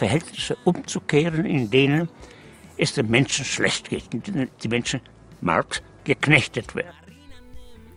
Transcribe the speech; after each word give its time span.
Verhältnisse 0.00 0.56
umzukehren, 0.64 1.44
in 1.44 1.70
denen 1.70 2.08
es 2.78 2.94
den 2.94 3.10
Menschen 3.10 3.44
schlecht 3.44 3.90
geht, 3.90 4.04
in 4.14 4.22
denen 4.22 4.48
die 4.62 4.68
Menschen 4.68 5.02
Marx 5.42 5.82
geknechtet 6.04 6.74
werden. 6.74 6.96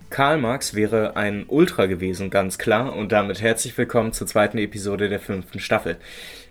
Karl 0.09 0.37
Marx 0.37 0.73
wäre 0.73 1.15
ein 1.15 1.45
Ultra 1.47 1.85
gewesen, 1.85 2.29
ganz 2.29 2.57
klar, 2.57 2.93
und 2.93 3.13
damit 3.13 3.41
herzlich 3.41 3.77
willkommen 3.77 4.11
zur 4.11 4.27
zweiten 4.27 4.57
Episode 4.57 5.07
der 5.07 5.21
fünften 5.21 5.61
Staffel. 5.61 5.95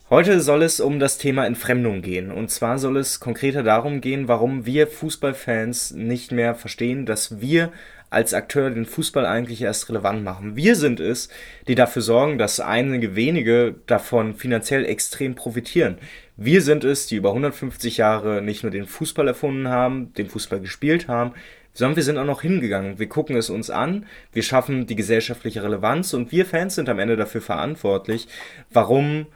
Heute 0.09 0.41
soll 0.41 0.63
es 0.63 0.81
um 0.81 0.99
das 0.99 1.19
Thema 1.19 1.45
Entfremdung 1.45 2.01
gehen. 2.01 2.31
Und 2.31 2.51
zwar 2.51 2.79
soll 2.79 2.97
es 2.97 3.21
konkreter 3.21 3.63
darum 3.63 4.01
gehen, 4.01 4.29
warum 4.29 4.65
wir 4.65 4.87
Fußballfans 4.87 5.91
nicht 5.91 6.33
mehr 6.33 6.55
verstehen, 6.55 7.05
dass 7.05 7.43
wir 7.43 7.73
als 8.13 8.35
Akteur 8.35 8.71
den 8.71 8.87
Fußball 8.87 9.27
eigentlich 9.27 9.63
erst 9.63 9.89
relevant 9.89 10.23
machen. 10.23 10.55
Wir 10.57 10.77
sind 10.77 11.01
es, 11.01 11.29
die 11.67 11.75
dafür 11.75 12.03
sorgen, 12.03 12.39
dass 12.39 12.61
einige 12.61 13.17
wenige 13.17 13.75
davon 13.87 14.35
finanziell 14.35 14.85
extrem 14.85 15.35
profitieren. 15.35 15.99
Wir 16.37 16.63
sind 16.63 16.85
es, 16.85 17.07
die 17.07 17.17
über 17.17 17.31
150 17.31 17.97
Jahre 17.97 18.43
nicht 18.43 18.63
nur 18.63 18.73
den 18.73 18.87
Fußball 18.87 19.29
erfunden 19.29 19.69
haben, 19.69 20.13
den 20.15 20.29
Fußball 20.29 20.61
gespielt 20.61 21.09
haben, 21.09 21.33
sondern 21.75 21.97
wir 21.97 22.03
sind 22.03 22.19
auch 22.19 22.27
noch 22.27 22.43
hingegangen. 22.43 22.99
Wir 22.99 23.09
gucken 23.09 23.37
es 23.37 23.51
uns 23.51 23.71
an, 23.71 24.07
wir 24.33 24.43
schaffen 24.43 24.87
die 24.87 24.97
gesellschaftliche 24.97 25.63
Relevanz 25.63 26.13
und 26.13 26.33
wir 26.33 26.45
Fans 26.45 26.75
sind 26.75 26.89
am 26.89 26.99
Ende 26.99 27.17
dafür 27.17 27.41
verantwortlich, 27.41 28.29
warum 28.71 29.27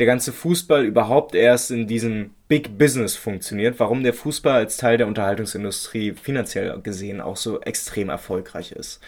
der 0.00 0.06
ganze 0.06 0.32
Fußball 0.32 0.84
überhaupt 0.84 1.34
erst 1.34 1.70
in 1.70 1.86
diesem 1.86 2.30
Big 2.48 2.78
Business 2.78 3.16
funktioniert, 3.16 3.78
warum 3.78 4.02
der 4.02 4.14
Fußball 4.14 4.54
als 4.54 4.78
Teil 4.78 4.96
der 4.96 5.06
Unterhaltungsindustrie 5.06 6.12
finanziell 6.12 6.80
gesehen 6.80 7.20
auch 7.20 7.36
so 7.36 7.60
extrem 7.60 8.08
erfolgreich 8.08 8.72
ist. 8.72 9.00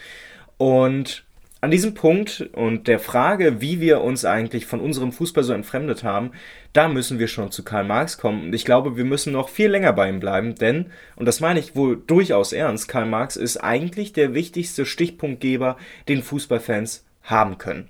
Und 0.57 1.25
an 1.61 1.71
diesem 1.71 1.93
Punkt 1.93 2.49
und 2.53 2.87
der 2.87 2.99
Frage, 2.99 3.59
wie 3.59 3.79
wir 3.81 4.01
uns 4.01 4.23
eigentlich 4.23 4.65
von 4.65 4.81
unserem 4.81 5.11
Fußball 5.11 5.43
so 5.43 5.53
entfremdet 5.53 6.03
haben, 6.03 6.31
da 6.73 6.87
müssen 6.87 7.19
wir 7.19 7.27
schon 7.27 7.51
zu 7.51 7.63
Karl 7.63 7.85
Marx 7.85 8.17
kommen. 8.17 8.43
Und 8.43 8.53
ich 8.53 8.65
glaube, 8.65 8.95
wir 8.95 9.05
müssen 9.05 9.33
noch 9.33 9.49
viel 9.49 9.69
länger 9.69 9.93
bei 9.93 10.09
ihm 10.09 10.19
bleiben, 10.19 10.55
denn, 10.55 10.87
und 11.15 11.25
das 11.25 11.39
meine 11.39 11.59
ich 11.59 11.75
wohl 11.75 12.03
durchaus 12.05 12.53
ernst, 12.53 12.87
Karl 12.87 13.05
Marx 13.05 13.35
ist 13.35 13.57
eigentlich 13.57 14.13
der 14.13 14.33
wichtigste 14.33 14.85
Stichpunktgeber, 14.85 15.77
den 16.07 16.21
Fußballfans 16.21 17.05
haben 17.23 17.57
können. 17.57 17.87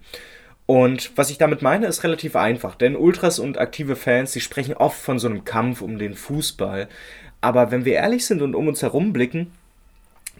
Und 0.65 1.11
was 1.15 1.29
ich 1.29 1.37
damit 1.37 1.61
meine, 1.61 1.87
ist 1.87 2.03
relativ 2.03 2.35
einfach, 2.35 2.75
denn 2.75 2.95
Ultras 2.95 3.39
und 3.39 3.57
aktive 3.57 3.95
Fans, 3.95 4.31
die 4.31 4.39
sprechen 4.39 4.73
oft 4.73 4.99
von 4.99 5.19
so 5.19 5.27
einem 5.27 5.43
Kampf 5.43 5.81
um 5.81 5.97
den 5.97 6.13
Fußball. 6.13 6.87
Aber 7.41 7.71
wenn 7.71 7.83
wir 7.83 7.93
ehrlich 7.93 8.25
sind 8.25 8.41
und 8.41 8.55
um 8.55 8.67
uns 8.69 8.81
herum 8.81 9.11
blicken, 9.11 9.51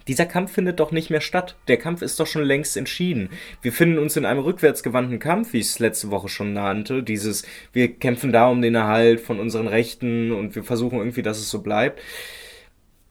dieser 0.08 0.26
Kampf 0.26 0.52
findet 0.52 0.80
doch 0.80 0.92
nicht 0.92 1.10
mehr 1.10 1.22
statt. 1.22 1.56
Der 1.68 1.78
Kampf 1.78 2.02
ist 2.02 2.20
doch 2.20 2.26
schon 2.26 2.42
längst 2.42 2.76
entschieden. 2.76 3.30
Wir 3.62 3.72
finden 3.72 3.98
uns 3.98 4.16
in 4.16 4.26
einem 4.26 4.40
rückwärtsgewandten 4.40 5.18
Kampf, 5.18 5.52
wie 5.52 5.60
ich 5.60 5.66
es 5.66 5.78
letzte 5.78 6.10
Woche 6.10 6.28
schon 6.28 6.52
nannte. 6.52 7.02
Dieses, 7.02 7.44
wir 7.72 7.94
kämpfen 7.94 8.32
da 8.32 8.48
um 8.48 8.60
den 8.60 8.74
Erhalt 8.74 9.20
von 9.20 9.40
unseren 9.40 9.66
Rechten 9.66 10.32
und 10.32 10.54
wir 10.54 10.64
versuchen 10.64 10.98
irgendwie, 10.98 11.22
dass 11.22 11.38
es 11.38 11.50
so 11.50 11.62
bleibt. 11.62 12.00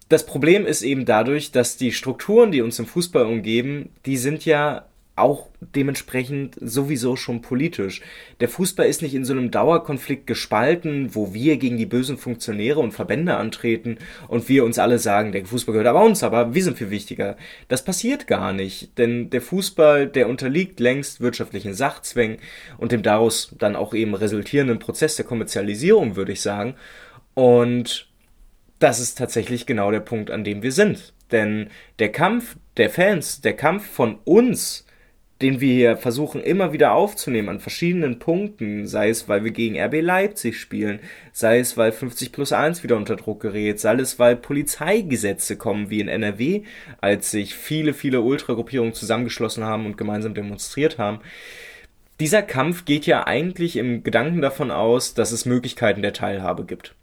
Das 0.09 0.25
Problem 0.25 0.67
ist 0.67 0.84
eben 0.84 1.06
dadurch, 1.06 1.52
dass 1.52 1.78
die 1.78 1.91
Strukturen, 1.91 2.52
die 2.52 2.62
uns 2.62 2.78
im 2.78 2.85
Fußball 2.85 3.25
umgeben, 3.25 3.90
die 4.06 4.18
sind 4.18 4.46
ja 4.46 4.85
auch 5.16 5.50
dementsprechend 5.62 6.57
sowieso 6.59 7.16
schon 7.16 7.41
politisch. 7.41 8.01
Der 8.40 8.50
Fußball 8.50 8.88
ist 8.88 9.03
nicht 9.03 9.13
in 9.13 9.25
so 9.25 9.34
einem 9.34 9.51
Dauerkonflikt 9.51 10.25
gespalten, 10.25 11.13
wo 11.13 11.34
wir 11.35 11.57
gegen 11.57 11.78
die 11.78 11.85
bösen 11.85 12.18
Funktionäre 12.18 12.79
und 12.79 12.94
Verbände 12.94 13.35
antreten 13.35 13.97
und 14.28 14.50
wir 14.50 14.66
uns 14.66 14.79
alle 14.79 14.97
sagen, 14.97 15.31
der 15.31 15.46
Fußball 15.46 15.73
gehört 15.73 15.88
aber 15.88 16.03
uns, 16.03 16.23
aber 16.23 16.56
wir 16.56 16.63
sind 16.63 16.79
viel 16.79 16.90
wichtiger. 16.90 17.38
Das 17.68 17.85
passiert 17.85 18.25
gar 18.25 18.53
nicht, 18.53 18.97
denn 18.97 19.29
der 19.29 19.41
Fußball, 19.41 20.07
der 20.07 20.28
unterliegt 20.28 20.79
längst 20.79 21.22
wirtschaftlichen 21.22 21.75
Sachzwängen 21.75 22.38
und 22.79 22.91
dem 22.91 23.03
daraus 23.03 23.53
dann 23.59 23.75
auch 23.75 23.94
eben 23.94 24.16
resultierenden 24.16 24.79
Prozess 24.79 25.16
der 25.16 25.25
Kommerzialisierung, 25.25 26.16
würde 26.16 26.31
ich 26.31 26.41
sagen. 26.41 26.73
Und 27.35 28.07
das 28.79 29.00
ist 29.00 29.18
tatsächlich 29.18 29.68
genau 29.68 29.91
der 29.91 30.00
Punkt, 30.00 30.31
an 30.31 30.44
dem 30.44 30.63
wir 30.63 30.72
sind. 30.72 31.13
Denn 31.31 31.69
der 32.00 32.12
Kampf 32.12 32.57
der 32.78 32.90
Fans, 32.90 33.41
der 33.41 33.56
Kampf 33.56 33.85
von 33.85 34.19
uns, 34.23 34.85
den 35.44 35.59
wir 35.59 35.74
hier 35.74 35.98
versuchen 35.98 36.42
immer 36.42 36.72
wieder 36.72 36.94
aufzunehmen 36.94 37.50
an 37.50 37.59
verschiedenen 37.59 38.18
Punkten, 38.18 38.88
sei 38.88 39.09
es, 39.09 39.28
weil 39.28 39.44
wir 39.44 39.52
gegen 39.52 39.78
RB 39.78 40.02
Leipzig 40.02 40.58
spielen, 40.58 41.02
sei 41.34 41.59
es, 41.59 41.76
weil 41.76 41.92
50 41.92 42.31
plus 42.31 42.54
1 42.54 42.81
wieder 42.81 42.96
unter 42.96 43.18
Druck 43.18 43.42
gerät, 43.42 43.78
sei 43.80 43.96
es, 43.96 44.18
weil 44.20 44.38
Polizeigesetze 44.38 45.58
kommen 45.58 45.90
wie 45.90 46.00
in 46.00 46.08
NRW, 46.08 46.64
als 47.02 47.30
sich 47.30 47.56
viele, 47.56 47.94
viele 47.94 48.22
Ultragruppierungen 48.22 48.94
zusammengeschlossen 48.94 49.66
haben 49.66 49.86
und 49.86 49.98
gemeinsam 49.98 50.34
demonstriert 50.34 50.98
haben. 50.98 51.20
Dieser 52.22 52.42
Kampf 52.42 52.86
geht 52.86 53.06
ja 53.06 53.28
eigentlich 53.28 53.76
im 53.76 54.02
Gedanken 54.03 54.42
davon 54.42 54.72
aus, 54.72 55.14
dass 55.14 55.34
es 55.34 55.46
Möglichkeiten 55.46 56.02
der 56.02 56.14
Teilhabe 56.14 56.64
gibt. 56.64 56.96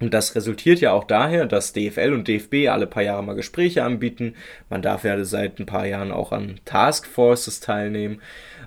Und 0.00 0.14
das 0.14 0.34
resultiert 0.34 0.80
ja 0.80 0.92
auch 0.92 1.04
daher, 1.04 1.44
dass 1.46 1.74
DFL 1.74 2.14
und 2.14 2.26
DFB 2.26 2.68
alle 2.68 2.86
paar 2.86 3.02
Jahre 3.02 3.22
mal 3.22 3.34
Gespräche 3.34 3.84
anbieten. 3.84 4.34
Man 4.70 4.80
darf 4.80 5.04
ja 5.04 5.22
seit 5.24 5.58
ein 5.58 5.66
paar 5.66 5.86
Jahren 5.86 6.10
auch 6.10 6.32
an 6.32 6.58
Taskforces 6.64 7.60
teilnehmen. 7.60 8.22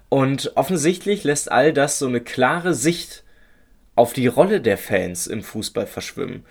Und 0.09 0.51
offensichtlich 0.55 1.23
lässt 1.23 1.51
all 1.51 1.73
das 1.73 1.97
so 1.97 2.07
eine 2.07 2.21
klare 2.21 2.75
Sicht 2.75 3.23
auf 3.95 4.13
die 4.13 4.27
Rolle 4.27 4.61
der 4.61 4.77
Fans 4.77 5.25
im 5.25 5.41
Fußball 5.41 5.87
verschwimmen. 5.87 6.45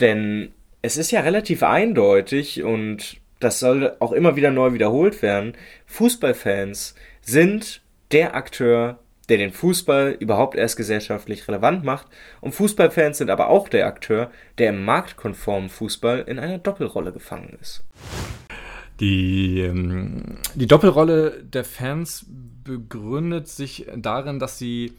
Denn 0.00 0.52
es 0.80 0.96
ist 0.96 1.10
ja 1.10 1.20
relativ 1.20 1.62
eindeutig 1.62 2.62
und 2.62 3.18
das 3.38 3.58
soll 3.58 3.96
auch 4.00 4.12
immer 4.12 4.36
wieder 4.36 4.50
neu 4.50 4.72
wiederholt 4.72 5.20
werden. 5.20 5.54
Fußballfans 5.86 6.94
sind 7.20 7.82
der 8.12 8.34
Akteur, 8.34 8.98
der 9.32 9.38
den 9.38 9.52
Fußball 9.52 10.14
überhaupt 10.20 10.54
erst 10.56 10.76
gesellschaftlich 10.76 11.48
relevant 11.48 11.84
macht. 11.84 12.06
Und 12.42 12.54
Fußballfans 12.54 13.16
sind 13.16 13.30
aber 13.30 13.48
auch 13.48 13.70
der 13.70 13.86
Akteur, 13.86 14.30
der 14.58 14.68
im 14.68 14.84
marktkonformen 14.84 15.70
Fußball 15.70 16.24
in 16.26 16.38
einer 16.38 16.58
Doppelrolle 16.58 17.12
gefangen 17.12 17.56
ist. 17.58 17.82
Die, 19.00 19.60
ähm, 19.60 20.36
die 20.54 20.66
Doppelrolle 20.66 21.42
der 21.44 21.64
Fans 21.64 22.26
begründet 22.62 23.48
sich 23.48 23.86
darin, 23.96 24.38
dass 24.38 24.58
sie 24.58 24.92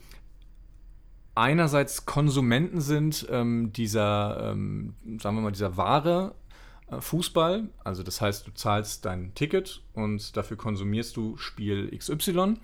einerseits 1.36 2.04
Konsumenten 2.04 2.80
sind 2.80 3.28
ähm, 3.30 3.72
dieser, 3.72 4.50
ähm, 4.50 4.94
sagen 5.22 5.36
wir 5.36 5.42
mal, 5.42 5.52
dieser 5.52 5.76
Ware 5.76 6.34
äh, 6.90 7.00
Fußball. 7.00 7.68
Also 7.84 8.02
das 8.02 8.20
heißt, 8.20 8.48
du 8.48 8.50
zahlst 8.52 9.04
dein 9.04 9.32
Ticket 9.36 9.80
und 9.92 10.36
dafür 10.36 10.56
konsumierst 10.56 11.16
du 11.16 11.36
Spiel 11.36 11.96
XY. 11.96 12.56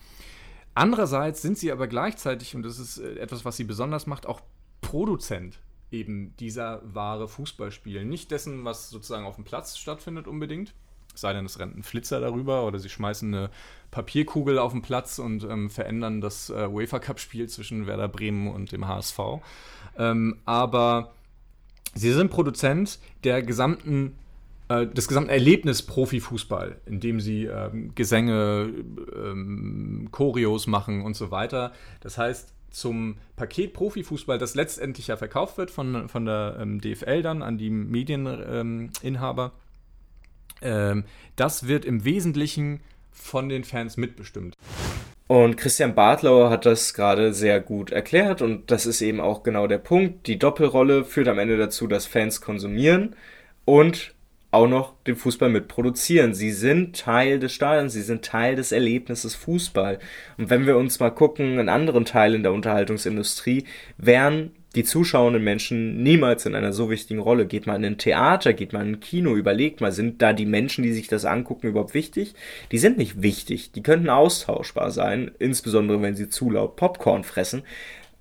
Andererseits 0.74 1.42
sind 1.42 1.58
sie 1.58 1.72
aber 1.72 1.88
gleichzeitig, 1.88 2.54
und 2.54 2.62
das 2.62 2.78
ist 2.78 2.98
äh, 2.98 3.18
etwas, 3.18 3.44
was 3.44 3.56
sie 3.56 3.64
besonders 3.64 4.06
macht, 4.06 4.26
auch 4.26 4.40
Produzent 4.80 5.58
eben 5.90 6.34
dieser 6.38 6.80
wahre 6.84 7.28
Fußballspiel. 7.28 8.04
Nicht 8.04 8.30
dessen, 8.30 8.64
was 8.64 8.90
sozusagen 8.90 9.26
auf 9.26 9.34
dem 9.34 9.44
Platz 9.44 9.76
stattfindet 9.76 10.26
unbedingt. 10.26 10.72
Sei 11.14 11.32
denn, 11.32 11.44
es 11.44 11.58
rennt 11.58 11.76
ein 11.76 11.82
Flitzer 11.82 12.20
darüber 12.20 12.64
oder 12.64 12.78
sie 12.78 12.88
schmeißen 12.88 13.34
eine 13.34 13.50
Papierkugel 13.90 14.58
auf 14.58 14.72
den 14.72 14.82
Platz 14.82 15.18
und 15.18 15.42
ähm, 15.42 15.68
verändern 15.68 16.20
das 16.20 16.50
äh, 16.50 16.68
UEFA 16.68 17.00
Cup-Spiel 17.00 17.48
zwischen 17.48 17.86
Werder 17.88 18.08
Bremen 18.08 18.48
und 18.48 18.70
dem 18.70 18.86
HSV. 18.86 19.18
Ähm, 19.98 20.38
aber 20.44 21.12
sie 21.94 22.12
sind 22.12 22.30
Produzent 22.30 23.00
der 23.24 23.42
gesamten 23.42 24.16
äh, 24.70 24.86
das 24.86 25.08
gesamte 25.08 25.32
Erlebnis 25.32 25.82
Profifußball, 25.82 26.80
indem 26.86 27.20
sie 27.20 27.44
ähm, 27.44 27.92
Gesänge, 27.94 28.72
ähm, 29.14 30.08
Choreos 30.12 30.66
machen 30.66 31.02
und 31.02 31.16
so 31.16 31.30
weiter. 31.30 31.72
Das 32.00 32.16
heißt, 32.16 32.54
zum 32.70 33.16
Paket 33.34 33.72
Profifußball, 33.72 34.38
das 34.38 34.54
letztendlich 34.54 35.08
ja 35.08 35.16
verkauft 35.16 35.58
wird 35.58 35.72
von, 35.72 36.08
von 36.08 36.24
der 36.24 36.56
ähm, 36.60 36.80
DFL 36.80 37.20
dann 37.20 37.42
an 37.42 37.58
die 37.58 37.68
Medieninhaber, 37.68 39.52
ähm, 40.62 41.04
das 41.34 41.66
wird 41.66 41.84
im 41.84 42.04
Wesentlichen 42.04 42.80
von 43.10 43.48
den 43.48 43.64
Fans 43.64 43.96
mitbestimmt. 43.96 44.54
Und 45.26 45.56
Christian 45.56 45.96
Bartlauer 45.96 46.50
hat 46.50 46.64
das 46.64 46.94
gerade 46.94 47.34
sehr 47.34 47.60
gut 47.60 47.90
erklärt 47.90 48.40
und 48.40 48.70
das 48.70 48.86
ist 48.86 49.00
eben 49.00 49.20
auch 49.20 49.42
genau 49.42 49.66
der 49.66 49.78
Punkt. 49.78 50.28
Die 50.28 50.38
Doppelrolle 50.38 51.04
führt 51.04 51.28
am 51.28 51.40
Ende 51.40 51.56
dazu, 51.56 51.88
dass 51.88 52.06
Fans 52.06 52.40
konsumieren 52.40 53.16
und 53.64 54.14
auch 54.50 54.66
noch 54.66 54.94
den 55.04 55.16
Fußball 55.16 55.48
mitproduzieren. 55.48 56.34
Sie 56.34 56.50
sind 56.50 56.98
Teil 56.98 57.38
des 57.38 57.52
Stadions, 57.52 57.92
sie 57.92 58.02
sind 58.02 58.24
Teil 58.24 58.56
des 58.56 58.72
Erlebnisses 58.72 59.34
Fußball. 59.34 59.98
Und 60.38 60.50
wenn 60.50 60.66
wir 60.66 60.76
uns 60.76 60.98
mal 60.98 61.10
gucken, 61.10 61.58
in 61.58 61.68
anderen 61.68 62.04
Teilen 62.04 62.42
der 62.42 62.52
Unterhaltungsindustrie, 62.52 63.64
wären 63.96 64.50
die 64.76 64.84
zuschauenden 64.84 65.42
Menschen 65.42 66.02
niemals 66.02 66.46
in 66.46 66.54
einer 66.54 66.72
so 66.72 66.90
wichtigen 66.90 67.20
Rolle. 67.20 67.46
Geht 67.46 67.66
mal 67.66 67.76
in 67.76 67.84
ein 67.84 67.98
Theater, 67.98 68.52
geht 68.52 68.72
mal 68.72 68.86
in 68.86 68.94
ein 68.94 69.00
Kino, 69.00 69.34
überlegt 69.34 69.80
mal, 69.80 69.92
sind 69.92 70.22
da 70.22 70.32
die 70.32 70.46
Menschen, 70.46 70.84
die 70.84 70.92
sich 70.92 71.08
das 71.08 71.24
angucken, 71.24 71.68
überhaupt 71.68 71.94
wichtig? 71.94 72.34
Die 72.70 72.78
sind 72.78 72.96
nicht 72.96 73.22
wichtig, 73.22 73.72
die 73.72 73.82
könnten 73.82 74.08
austauschbar 74.08 74.92
sein, 74.92 75.32
insbesondere 75.38 76.02
wenn 76.02 76.14
sie 76.14 76.28
zu 76.28 76.50
laut 76.50 76.76
Popcorn 76.76 77.24
fressen. 77.24 77.62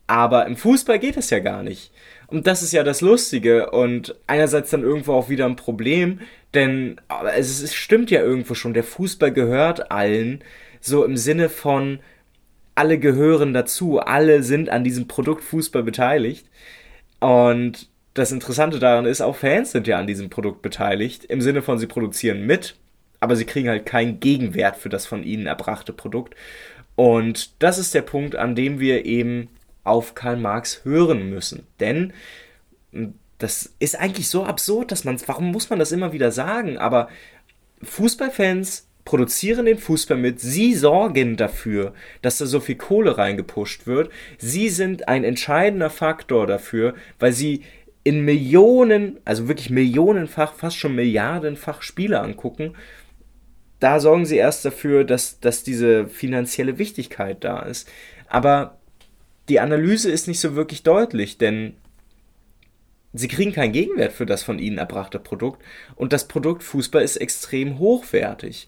Aber 0.07 0.47
im 0.47 0.57
Fußball 0.57 0.97
geht 0.97 1.17
es 1.17 1.29
ja 1.29 1.37
gar 1.37 1.61
nicht. 1.61 1.91
Und 2.29 2.45
das 2.45 2.61
ist 2.61 2.73
ja 2.73 2.83
das 2.83 3.01
Lustige 3.01 3.71
und 3.71 4.15
einerseits 4.27 4.69
dann 4.69 4.83
irgendwo 4.83 5.13
auch 5.13 5.29
wieder 5.29 5.45
ein 5.45 5.55
Problem, 5.55 6.19
denn 6.53 7.01
es, 7.35 7.61
es 7.61 7.73
stimmt 7.73 8.11
ja 8.11 8.21
irgendwo 8.21 8.53
schon, 8.53 8.75
der 8.75 8.83
Fußball 8.83 9.31
gehört 9.31 9.91
allen, 9.91 10.43
so 10.79 11.03
im 11.03 11.17
Sinne 11.17 11.49
von, 11.49 11.99
alle 12.75 12.99
gehören 12.99 13.53
dazu, 13.53 13.99
alle 13.99 14.43
sind 14.43 14.69
an 14.69 14.83
diesem 14.83 15.07
Produkt 15.07 15.43
Fußball 15.43 15.83
beteiligt. 15.83 16.47
Und 17.19 17.89
das 18.13 18.31
Interessante 18.31 18.79
daran 18.79 19.05
ist, 19.05 19.21
auch 19.21 19.35
Fans 19.35 19.71
sind 19.71 19.87
ja 19.87 19.97
an 19.97 20.07
diesem 20.07 20.29
Produkt 20.29 20.61
beteiligt, 20.61 21.25
im 21.25 21.41
Sinne 21.41 21.61
von, 21.61 21.77
sie 21.77 21.87
produzieren 21.87 22.45
mit, 22.45 22.75
aber 23.19 23.35
sie 23.35 23.45
kriegen 23.45 23.69
halt 23.69 23.85
keinen 23.85 24.19
Gegenwert 24.19 24.77
für 24.77 24.89
das 24.89 25.05
von 25.05 25.23
ihnen 25.23 25.47
erbrachte 25.47 25.93
Produkt. 25.93 26.35
Und 26.95 27.61
das 27.61 27.79
ist 27.79 27.93
der 27.93 28.01
Punkt, 28.01 28.35
an 28.35 28.55
dem 28.55 28.79
wir 28.79 29.05
eben 29.05 29.49
auf 29.83 30.15
Karl 30.15 30.37
Marx 30.37 30.83
hören 30.83 31.29
müssen. 31.29 31.67
Denn 31.79 32.13
das 33.37 33.73
ist 33.79 33.99
eigentlich 33.99 34.29
so 34.29 34.43
absurd, 34.43 34.91
dass 34.91 35.03
man, 35.03 35.17
warum 35.25 35.51
muss 35.51 35.69
man 35.69 35.79
das 35.79 35.91
immer 35.91 36.13
wieder 36.13 36.31
sagen? 36.31 36.77
Aber 36.77 37.09
Fußballfans 37.81 38.87
produzieren 39.05 39.65
den 39.65 39.77
Fußball 39.77 40.17
mit, 40.17 40.39
sie 40.39 40.75
sorgen 40.75 41.37
dafür, 41.37 41.93
dass 42.21 42.37
da 42.37 42.45
so 42.45 42.59
viel 42.59 42.75
Kohle 42.75 43.17
reingepusht 43.17 43.87
wird. 43.87 44.11
Sie 44.37 44.69
sind 44.69 45.07
ein 45.07 45.23
entscheidender 45.23 45.89
Faktor 45.89 46.45
dafür, 46.45 46.93
weil 47.17 47.31
sie 47.31 47.63
in 48.03 48.23
Millionen, 48.25 49.19
also 49.25 49.47
wirklich 49.47 49.69
millionenfach, 49.69 50.53
fast 50.53 50.77
schon 50.77 50.95
milliardenfach 50.95 51.81
Spiele 51.81 52.19
angucken. 52.19 52.75
Da 53.79 53.99
sorgen 53.99 54.25
sie 54.25 54.37
erst 54.37 54.65
dafür, 54.65 55.05
dass, 55.05 55.39
dass 55.39 55.63
diese 55.63 56.07
finanzielle 56.07 56.77
Wichtigkeit 56.77 57.43
da 57.43 57.61
ist. 57.61 57.89
Aber 58.27 58.78
die 59.49 59.59
Analyse 59.59 60.11
ist 60.11 60.27
nicht 60.27 60.39
so 60.39 60.55
wirklich 60.55 60.83
deutlich, 60.83 61.37
denn 61.37 61.73
sie 63.13 63.27
kriegen 63.27 63.51
keinen 63.51 63.73
Gegenwert 63.73 64.13
für 64.13 64.25
das 64.25 64.43
von 64.43 64.59
ihnen 64.59 64.77
erbrachte 64.77 65.19
Produkt 65.19 65.63
und 65.95 66.13
das 66.13 66.27
Produkt 66.27 66.63
Fußball 66.63 67.01
ist 67.01 67.17
extrem 67.17 67.79
hochwertig. 67.79 68.67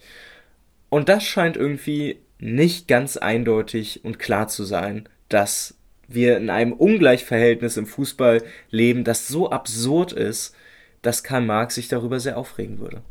Und 0.89 1.07
das 1.07 1.23
scheint 1.23 1.55
irgendwie 1.55 2.17
nicht 2.39 2.87
ganz 2.87 3.17
eindeutig 3.17 4.03
und 4.03 4.19
klar 4.19 4.47
zu 4.47 4.63
sein, 4.63 5.07
dass 5.29 5.75
wir 6.07 6.37
in 6.37 6.49
einem 6.49 6.73
Ungleichverhältnis 6.73 7.77
im 7.77 7.85
Fußball 7.85 8.43
leben, 8.69 9.03
das 9.03 9.27
so 9.27 9.51
absurd 9.51 10.11
ist, 10.11 10.55
dass 11.01 11.23
Karl 11.23 11.41
Marx 11.41 11.75
sich 11.75 11.87
darüber 11.87 12.19
sehr 12.19 12.37
aufregen 12.37 12.79
würde. 12.79 13.01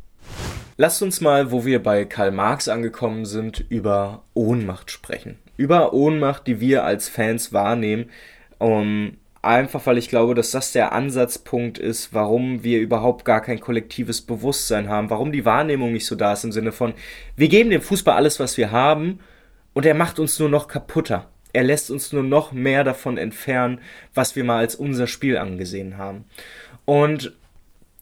Lasst 0.77 1.03
uns 1.03 1.21
mal, 1.21 1.51
wo 1.53 1.65
wir 1.65 1.83
bei 1.83 2.05
Karl 2.05 2.33
Marx 2.33 2.69
angekommen 2.69 3.25
sind, 3.25 3.65
über 3.69 4.25
Ohnmacht 4.35 4.91
sprechen 4.91 5.39
über 5.61 5.93
Ohnmacht, 5.93 6.47
die 6.47 6.59
wir 6.59 6.85
als 6.85 7.11
Fans 7.11 7.53
wahrnehmen. 7.53 8.07
Um, 8.59 9.19
einfach 9.43 9.85
weil 9.85 9.99
ich 9.99 10.09
glaube, 10.09 10.35
dass 10.35 10.53
das 10.53 10.73
der 10.73 10.93
Ansatzpunkt 10.93 11.79
ist, 11.79 12.15
warum 12.15 12.65
wir 12.65 12.81
überhaupt 12.81 13.27
gar 13.27 13.43
kein 13.43 13.61
kollektives 13.61 14.23
Bewusstsein 14.23 14.89
haben, 14.89 15.11
warum 15.11 15.33
die 15.33 15.45
Wahrnehmung 15.45 15.93
nicht 15.93 16.07
so 16.07 16.15
da 16.15 16.33
ist 16.33 16.45
im 16.45 16.53
Sinne 16.53 16.73
von, 16.73 16.95
wir 17.37 17.49
geben 17.49 17.71
dem 17.71 17.83
Fußball 17.83 18.17
alles, 18.17 18.41
was 18.41 18.57
wir 18.57 18.71
haben 18.71 19.21
und 19.75 19.85
er 19.85 19.95
macht 19.95 20.19
uns 20.19 20.39
nur 20.39 20.49
noch 20.49 20.67
kaputter. 20.67 21.29
Er 21.53 21.65
lässt 21.65 21.91
uns 21.91 22.13
nur 22.13 22.23
noch 22.23 22.53
mehr 22.53 22.83
davon 22.83 23.19
entfernen, 23.19 23.81
was 24.15 24.37
wir 24.37 24.45
mal 24.45 24.59
als 24.59 24.77
unser 24.77 25.07
Spiel 25.07 25.37
angesehen 25.37 25.99
haben. 25.99 26.25
Und 26.85 27.35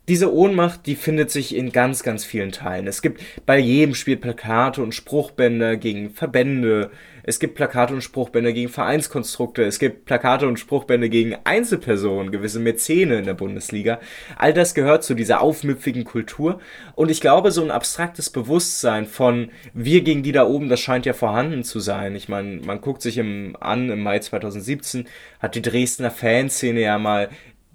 diese 0.09 0.33
Ohnmacht, 0.33 0.87
die 0.87 0.97
findet 0.97 1.31
sich 1.31 1.55
in 1.55 1.71
ganz, 1.71 2.03
ganz 2.03 2.25
vielen 2.25 2.51
Teilen. 2.51 2.87
Es 2.87 3.03
gibt 3.03 3.23
bei 3.45 3.59
jedem 3.59 3.95
Spiel 3.95 4.17
Plakate 4.17 4.83
und 4.83 4.95
Spruchbänder 4.95 5.77
gegen 5.77 6.11
Verbände. 6.11 6.91
Es 7.29 7.39
gibt 7.39 7.57
Plakate 7.57 7.93
und 7.93 8.01
Spruchbänder 8.01 8.55
gegen 8.55 8.71
Vereinskonstrukte. 8.71 9.63
Es 9.63 9.79
gibt 9.79 10.07
Plakate 10.07 10.49
und 10.49 10.59
Spruchbände 10.59 11.11
gegen 11.11 11.37
Einzelpersonen, 11.45 12.33
gewisse 12.33 12.59
Mäzene 12.59 13.19
in 13.19 13.27
der 13.27 13.35
Bundesliga. 13.35 14.01
All 14.37 14.55
das 14.55 14.73
gehört 14.73 15.05
zu 15.05 15.13
dieser 15.13 15.43
aufmüpfigen 15.43 16.05
Kultur. 16.05 16.59
Und 16.95 17.11
ich 17.11 17.21
glaube, 17.21 17.51
so 17.51 17.63
ein 17.63 17.71
abstraktes 17.71 18.31
Bewusstsein 18.31 19.05
von 19.05 19.51
wir 19.75 20.01
gegen 20.01 20.23
die 20.23 20.33
da 20.33 20.47
oben, 20.47 20.71
das 20.71 20.81
scheint 20.81 21.05
ja 21.05 21.13
vorhanden 21.13 21.65
zu 21.65 21.81
sein. 21.81 22.17
Ich 22.17 22.31
meine, 22.31 22.63
man 22.63 22.81
guckt 22.81 23.03
sich 23.03 23.19
im, 23.19 23.57
an, 23.61 23.91
im 23.91 24.03
Mai 24.03 24.21
2017 24.21 25.07
hat 25.39 25.55
die 25.55 25.61
Dresdner 25.61 26.11
Fanszene 26.11 26.81
ja 26.81 26.99
mal 26.99 27.29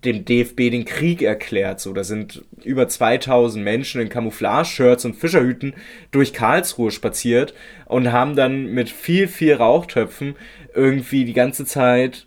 dem 0.05 0.25
DFB 0.25 0.69
den 0.69 0.85
Krieg 0.85 1.21
erklärt. 1.21 1.79
So, 1.79 1.93
da 1.93 2.03
sind 2.03 2.43
über 2.63 2.87
2000 2.87 3.63
Menschen 3.63 4.01
in 4.01 4.09
Camouflage-Shirts 4.09 5.05
und 5.05 5.15
Fischerhüten 5.15 5.73
durch 6.11 6.33
Karlsruhe 6.33 6.91
spaziert 6.91 7.53
und 7.85 8.11
haben 8.11 8.35
dann 8.35 8.67
mit 8.67 8.89
viel, 8.89 9.27
viel 9.27 9.53
Rauchtöpfen 9.53 10.35
irgendwie 10.73 11.25
die 11.25 11.33
ganze 11.33 11.65
Zeit 11.65 12.25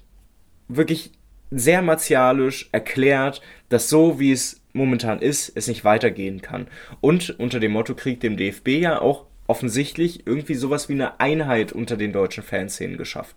wirklich 0.68 1.12
sehr 1.50 1.82
martialisch 1.82 2.68
erklärt, 2.72 3.40
dass 3.68 3.88
so 3.88 4.18
wie 4.18 4.32
es 4.32 4.62
momentan 4.72 5.20
ist, 5.20 5.52
es 5.54 5.68
nicht 5.68 5.84
weitergehen 5.84 6.42
kann. 6.42 6.66
Und 7.00 7.38
unter 7.38 7.60
dem 7.60 7.72
Motto 7.72 7.94
Krieg 7.94 8.20
dem 8.20 8.36
DFB 8.36 8.68
ja 8.68 9.00
auch 9.00 9.26
offensichtlich 9.46 10.26
irgendwie 10.26 10.54
sowas 10.54 10.88
wie 10.88 10.94
eine 10.94 11.20
Einheit 11.20 11.72
unter 11.72 11.96
den 11.96 12.12
deutschen 12.12 12.42
Fanszenen 12.42 12.98
geschafft. 12.98 13.36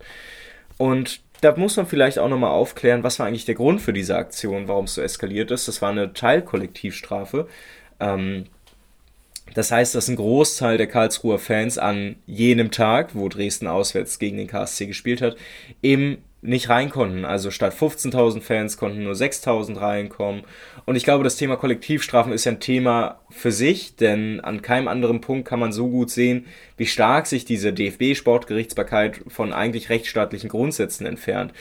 Und 0.77 1.21
da 1.41 1.55
muss 1.55 1.77
man 1.77 1.85
vielleicht 1.85 2.19
auch 2.19 2.29
nochmal 2.29 2.51
aufklären, 2.51 3.03
was 3.03 3.19
war 3.19 3.27
eigentlich 3.27 3.45
der 3.45 3.55
Grund 3.55 3.81
für 3.81 3.93
diese 3.93 4.15
Aktion, 4.17 4.67
warum 4.67 4.85
es 4.85 4.95
so 4.95 5.01
eskaliert 5.01 5.51
ist. 5.51 5.67
Das 5.67 5.81
war 5.81 5.89
eine 5.89 6.13
Teilkollektivstrafe. 6.13 7.47
Ähm, 7.99 8.45
das 9.53 9.71
heißt, 9.71 9.95
dass 9.95 10.07
ein 10.07 10.15
Großteil 10.15 10.77
der 10.77 10.87
Karlsruher 10.87 11.39
Fans 11.39 11.77
an 11.77 12.17
jenem 12.27 12.71
Tag, 12.71 13.15
wo 13.15 13.29
Dresden 13.29 13.67
auswärts 13.67 14.19
gegen 14.19 14.37
den 14.37 14.47
KSC 14.47 14.85
gespielt 14.85 15.21
hat, 15.21 15.37
eben 15.81 16.23
nicht 16.41 16.69
rein 16.69 16.89
konnten. 16.89 17.25
Also 17.25 17.51
statt 17.51 17.73
15.000 17.73 18.41
Fans 18.41 18.77
konnten 18.77 19.03
nur 19.03 19.13
6.000 19.13 19.79
reinkommen. 19.79 20.43
Und 20.85 20.95
ich 20.95 21.03
glaube, 21.03 21.23
das 21.23 21.35
Thema 21.35 21.57
Kollektivstrafen 21.57 22.31
ist 22.31 22.45
ja 22.45 22.53
ein 22.53 22.61
Thema 22.61 23.19
für 23.29 23.51
sich, 23.51 23.97
denn 23.97 24.39
an 24.39 24.61
keinem 24.61 24.87
anderen 24.87 25.19
Punkt 25.19 25.47
kann 25.47 25.59
man 25.59 25.73
so 25.73 25.89
gut 25.89 26.09
sehen, 26.09 26.45
wie 26.77 26.85
stark 26.85 27.27
sich 27.27 27.43
diese 27.43 27.73
DFB-Sportgerichtsbarkeit 27.73 29.21
von 29.27 29.51
eigentlich 29.51 29.89
rechtsstaatlichen 29.89 30.49
Grundsätzen 30.49 31.05
entfernt. 31.05 31.51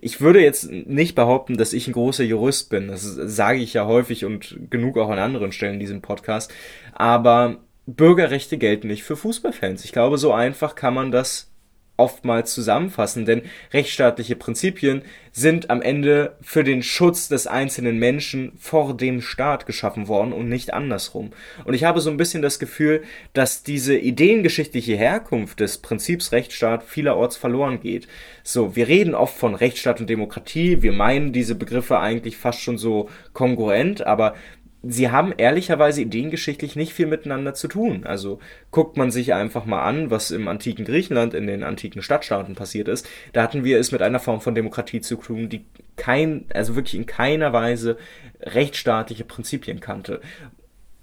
Ich 0.00 0.20
würde 0.20 0.40
jetzt 0.40 0.70
nicht 0.70 1.16
behaupten, 1.16 1.56
dass 1.56 1.72
ich 1.72 1.88
ein 1.88 1.92
großer 1.92 2.24
Jurist 2.24 2.70
bin. 2.70 2.88
Das 2.88 3.02
sage 3.02 3.58
ich 3.58 3.74
ja 3.74 3.86
häufig 3.86 4.24
und 4.24 4.56
genug 4.70 4.98
auch 4.98 5.10
an 5.10 5.18
anderen 5.18 5.50
Stellen 5.50 5.74
in 5.74 5.80
diesem 5.80 6.00
Podcast. 6.00 6.52
Aber 6.92 7.56
Bürgerrechte 7.86 8.56
gelten 8.58 8.86
nicht 8.86 9.02
für 9.02 9.16
Fußballfans. 9.16 9.84
Ich 9.84 9.92
glaube, 9.92 10.18
so 10.18 10.32
einfach 10.32 10.76
kann 10.76 10.94
man 10.94 11.10
das 11.10 11.50
oftmals 11.98 12.54
zusammenfassen, 12.54 13.26
denn 13.26 13.42
rechtsstaatliche 13.72 14.36
Prinzipien 14.36 15.02
sind 15.32 15.68
am 15.68 15.82
Ende 15.82 16.36
für 16.40 16.64
den 16.64 16.82
Schutz 16.82 17.28
des 17.28 17.46
einzelnen 17.46 17.98
Menschen 17.98 18.52
vor 18.58 18.96
dem 18.96 19.20
Staat 19.20 19.66
geschaffen 19.66 20.08
worden 20.08 20.32
und 20.32 20.48
nicht 20.48 20.72
andersrum. 20.72 21.30
Und 21.64 21.74
ich 21.74 21.84
habe 21.84 22.00
so 22.00 22.10
ein 22.10 22.16
bisschen 22.16 22.40
das 22.40 22.58
Gefühl, 22.58 23.02
dass 23.34 23.62
diese 23.62 23.96
ideengeschichtliche 23.96 24.96
Herkunft 24.96 25.60
des 25.60 25.78
Prinzips 25.78 26.32
Rechtsstaat 26.32 26.82
vielerorts 26.82 27.36
verloren 27.36 27.80
geht. 27.80 28.08
So, 28.42 28.76
wir 28.76 28.88
reden 28.88 29.14
oft 29.14 29.36
von 29.36 29.54
Rechtsstaat 29.54 30.00
und 30.00 30.08
Demokratie, 30.08 30.82
wir 30.82 30.92
meinen 30.92 31.32
diese 31.32 31.54
Begriffe 31.54 31.98
eigentlich 31.98 32.36
fast 32.36 32.60
schon 32.60 32.78
so 32.78 33.08
kongruent, 33.32 34.06
aber 34.06 34.34
sie 34.82 35.10
haben 35.10 35.32
ehrlicherweise 35.36 36.02
ideengeschichtlich 36.02 36.76
nicht 36.76 36.92
viel 36.92 37.06
miteinander 37.06 37.54
zu 37.54 37.68
tun. 37.68 38.04
Also 38.04 38.38
guckt 38.70 38.96
man 38.96 39.10
sich 39.10 39.34
einfach 39.34 39.64
mal 39.64 39.82
an, 39.82 40.10
was 40.10 40.30
im 40.30 40.46
antiken 40.48 40.84
Griechenland, 40.84 41.34
in 41.34 41.46
den 41.46 41.64
antiken 41.64 42.02
Stadtstaaten 42.02 42.54
passiert 42.54 42.88
ist. 42.88 43.08
Da 43.32 43.42
hatten 43.42 43.64
wir 43.64 43.78
es 43.78 43.92
mit 43.92 44.02
einer 44.02 44.20
Form 44.20 44.40
von 44.40 44.54
Demokratie 44.54 45.00
zu 45.00 45.16
tun, 45.16 45.48
die 45.48 45.64
kein, 45.96 46.44
also 46.54 46.76
wirklich 46.76 46.94
in 46.94 47.06
keiner 47.06 47.52
Weise 47.52 47.98
rechtsstaatliche 48.40 49.24
Prinzipien 49.24 49.80
kannte. 49.80 50.20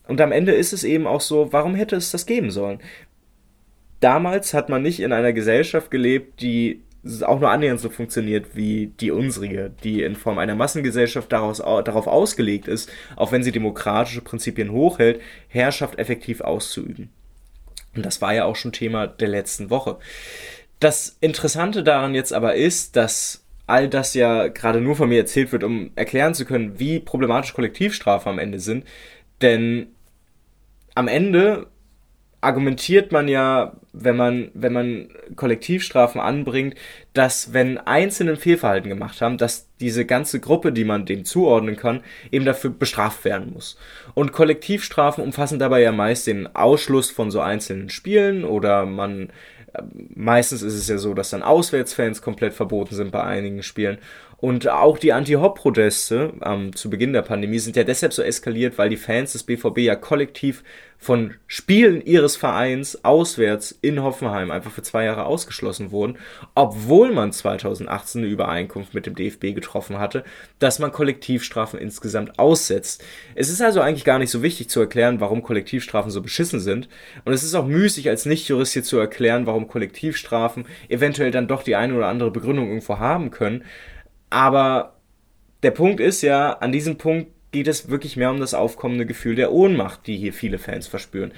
Und 0.08 0.22
am 0.22 0.32
Ende 0.32 0.54
ist 0.54 0.72
es 0.72 0.84
eben 0.84 1.08
auch 1.08 1.22
so, 1.22 1.52
warum 1.52 1.76
hätte 1.76 1.96
es 1.96 2.12
das 2.12 2.26
geben 2.26 2.52
sollen? 2.52 2.80
Damals 4.00 4.54
hat 4.54 4.70
man 4.70 4.84
nicht 4.84 5.00
in 5.00 5.12
einer 5.12 5.34
Gesellschaft 5.34 5.90
gelebt, 5.90 6.42
die 6.42 6.82
auch 7.24 7.40
nur 7.40 7.52
annähernd 7.52 7.80
so 7.80 7.90
funktioniert 7.90 8.56
wie 8.56 8.88
die 9.00 9.12
unsrige, 9.12 9.72
die 9.84 10.04
in 10.04 10.16
Form 10.16 10.38
einer 10.40 10.56
Massengesellschaft 10.56 11.32
daraus, 11.32 11.58
darauf 11.58 12.08
ausgelegt 12.08 12.68
ist, 12.68 12.92
auch 13.16 13.32
wenn 13.32 13.44
sie 13.44 13.52
demokratische 13.52 14.22
Prinzipien 14.22 14.72
hochhält, 14.72 15.22
Herrschaft 15.48 16.00
effektiv 16.00 16.42
auszuüben. 16.42 17.10
Und 17.96 18.06
das 18.06 18.22
war 18.22 18.34
ja 18.34 18.46
auch 18.46 18.56
schon 18.56 18.72
Thema 18.72 19.08
der 19.08 19.28
letzten 19.28 19.70
Woche. 19.70 19.98
Das 20.80 21.18
Interessante 21.22 21.84
daran 21.84 22.16
jetzt 22.16 22.34
aber 22.34 22.56
ist, 22.56 22.96
dass 22.96 23.46
all 23.68 23.88
das 23.88 24.14
ja 24.14 24.48
gerade 24.48 24.82
nur 24.82 24.96
von 24.96 25.10
mir 25.10 25.20
erzählt 25.20 25.52
wird, 25.52 25.64
um 25.64 25.92
erklären 25.96 26.34
zu 26.34 26.46
können, 26.46 26.80
wie 26.80 27.00
problematisch 27.00 27.54
Kollektivstrafe 27.54 28.30
am 28.30 28.40
Ende 28.40 28.60
sind. 28.60 28.86
Denn 29.42 29.88
am 30.94 31.08
Ende 31.08 31.68
argumentiert 32.46 33.12
man 33.12 33.28
ja, 33.28 33.74
wenn 33.92 34.16
man, 34.16 34.52
wenn 34.54 34.72
man 34.72 35.10
Kollektivstrafen 35.36 36.22
anbringt, 36.22 36.76
dass 37.14 37.54
wenn 37.54 37.78
Einzelne 37.78 38.36
Fehlverhalten 38.36 38.90
gemacht 38.90 39.22
haben, 39.22 39.38
dass 39.38 39.68
diese 39.80 40.06
ganze 40.06 40.40
Gruppe, 40.40 40.72
die 40.72 40.86
man 40.86 41.06
dem 41.06 41.26
zuordnen 41.26 41.76
kann, 41.76 42.02
eben 42.32 42.46
dafür 42.46 42.70
bestraft 42.70 43.26
werden 43.26 43.52
muss. 43.54 43.78
Und 44.14 44.32
Kollektivstrafen 44.32 45.24
umfassen 45.24 45.60
dabei 45.60 45.82
ja 45.82 45.92
meist 45.92 46.28
den 46.28 46.56
Ausschluss 46.56 47.10
von 47.10 47.32
so 47.32 47.42
einzelnen 47.42 47.90
Spielen 47.90 48.46
oder 48.46 48.86
man 48.86 49.30
meistens 50.16 50.62
ist 50.62 50.76
es 50.76 50.88
ja 50.88 50.98
so, 50.98 51.14
dass 51.14 51.32
dann 51.32 51.44
Auswärtsfans 51.44 52.22
komplett 52.22 52.54
verboten 52.54 52.96
sind 52.96 53.12
bei 53.12 53.24
einigen 53.24 53.64
Spielen. 53.64 53.98
Und 54.46 54.68
auch 54.68 55.00
die 55.00 55.12
Anti-Hop-Proteste 55.12 56.34
ähm, 56.46 56.76
zu 56.76 56.92
Beginn 56.92 57.14
der 57.14 57.24
Pandemie 57.24 57.58
sind 57.58 57.76
ja 57.76 57.84
deshalb 57.84 58.14
so 58.14 58.22
eskaliert, 58.22 58.78
weil 58.78 58.90
die 58.90 58.96
Fans 58.96 59.32
des 59.32 59.42
BVB 59.42 59.80
ja 59.80 59.96
kollektiv 59.96 60.64
von 61.00 61.34
Spielen 61.48 62.00
ihres 62.06 62.36
Vereins 62.36 63.04
auswärts 63.04 63.76
in 63.82 64.04
Hoffenheim 64.04 64.52
einfach 64.52 64.70
für 64.70 64.84
zwei 64.84 65.06
Jahre 65.06 65.26
ausgeschlossen 65.26 65.90
wurden, 65.90 66.20
obwohl 66.54 67.12
man 67.12 67.32
2018 67.32 68.22
eine 68.22 68.30
Übereinkunft 68.30 68.94
mit 68.94 69.08
dem 69.08 69.16
DFB 69.16 69.56
getroffen 69.56 69.98
hatte, 69.98 70.24
dass 70.60 70.78
man 70.78 70.92
Kollektivstrafen 70.92 71.80
insgesamt 71.80 72.38
aussetzt. 72.38 73.04
Es 73.34 73.50
ist 73.50 73.64
also 73.64 73.82
eigentlich 73.82 74.06
gar 74.06 74.20
nicht 74.20 74.30
so 74.30 74.44
wichtig 74.44 74.70
zu 74.70 74.80
erklären, 74.80 75.20
warum 75.20 75.42
Kollektivstrafen 75.42 76.12
so 76.12 76.22
beschissen 76.22 76.60
sind. 76.60 76.88
Und 77.24 77.34
es 77.34 77.42
ist 77.42 77.56
auch 77.56 77.66
müßig 77.66 78.10
als 78.10 78.28
Nichtjurist 78.28 78.74
hier 78.74 78.84
zu 78.84 79.00
erklären, 79.00 79.48
warum 79.48 79.68
Kollektivstrafen 79.68 80.68
eventuell 80.88 81.32
dann 81.32 81.48
doch 81.48 81.64
die 81.64 81.76
eine 81.76 81.96
oder 81.96 82.10
andere 82.10 82.30
Begründung 82.30 82.68
irgendwo 82.68 83.00
haben 83.00 83.32
können. 83.32 83.64
Aber 84.30 84.96
der 85.64 85.72
Punkt 85.72 86.00
ist 86.00 86.22
ja, 86.22 86.54
an 86.54 86.72
diesem 86.72 86.98
Punkt 86.98 87.32
geht 87.52 87.68
es 87.68 87.90
wirklich 87.90 88.18
mehr 88.18 88.32
um 88.32 88.40
das 88.40 88.54
aufkommende 88.54 89.06
Gefühl 89.06 89.36
der 89.36 89.52
Ohnmacht, 89.54 90.08
die 90.08 90.18
hier 90.18 90.34
viele 90.34 90.60
Fans 90.60 90.88
verspüren. 90.88 91.32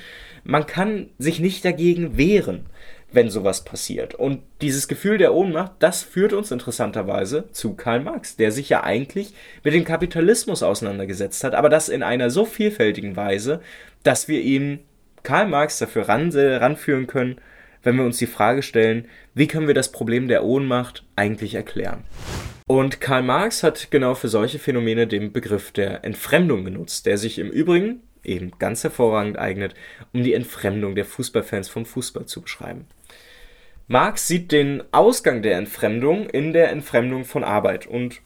Man 0.43 0.65
kann 0.65 1.09
sich 1.19 1.39
nicht 1.39 1.63
dagegen 1.63 2.17
wehren, 2.17 2.65
wenn 3.11 3.29
sowas 3.29 3.63
passiert. 3.63 4.15
Und 4.15 4.41
dieses 4.61 4.87
Gefühl 4.87 5.17
der 5.17 5.33
Ohnmacht, 5.33 5.73
das 5.79 6.01
führt 6.01 6.33
uns 6.33 6.51
interessanterweise 6.51 7.49
zu 7.51 7.75
Karl 7.75 8.01
Marx, 8.01 8.35
der 8.35 8.51
sich 8.51 8.67
ja 8.69 8.83
eigentlich 8.83 9.33
mit 9.63 9.73
dem 9.73 9.83
Kapitalismus 9.83 10.63
auseinandergesetzt 10.63 11.43
hat, 11.43 11.53
aber 11.53 11.69
das 11.69 11.87
in 11.87 12.03
einer 12.03 12.29
so 12.29 12.45
vielfältigen 12.45 13.15
Weise, 13.15 13.61
dass 14.03 14.27
wir 14.27 14.41
ihm 14.41 14.79
Karl 15.23 15.47
Marx 15.47 15.77
dafür 15.77 16.09
ran, 16.09 16.31
ranführen 16.33 17.07
können, 17.07 17.39
wenn 17.83 17.95
wir 17.95 18.05
uns 18.05 18.17
die 18.17 18.27
Frage 18.27 18.63
stellen, 18.63 19.05
wie 19.33 19.47
können 19.47 19.67
wir 19.67 19.75
das 19.75 19.91
Problem 19.91 20.27
der 20.27 20.43
Ohnmacht 20.43 21.05
eigentlich 21.15 21.53
erklären? 21.53 22.03
Und 22.67 22.99
Karl 22.99 23.23
Marx 23.23 23.63
hat 23.63 23.91
genau 23.91 24.13
für 24.13 24.27
solche 24.27 24.59
Phänomene 24.59 25.07
den 25.07 25.31
Begriff 25.31 25.71
der 25.71 26.03
Entfremdung 26.03 26.65
genutzt, 26.65 27.05
der 27.05 27.17
sich 27.17 27.39
im 27.39 27.49
Übrigen 27.49 28.01
eben 28.25 28.51
ganz 28.59 28.83
hervorragend 28.83 29.39
eignet, 29.39 29.73
um 30.11 30.21
die 30.21 30.33
Entfremdung 30.33 30.93
der 30.93 31.05
Fußballfans 31.05 31.69
vom 31.69 31.85
Fußball 31.85 32.25
zu 32.25 32.41
beschreiben. 32.41 32.85
Marx 33.87 34.27
sieht 34.27 34.51
den 34.51 34.83
Ausgang 34.91 35.41
der 35.41 35.57
Entfremdung 35.57 36.29
in 36.29 36.51
der 36.51 36.71
Entfremdung 36.71 37.23
von 37.23 37.45
Arbeit 37.45 37.87
und 37.87 38.21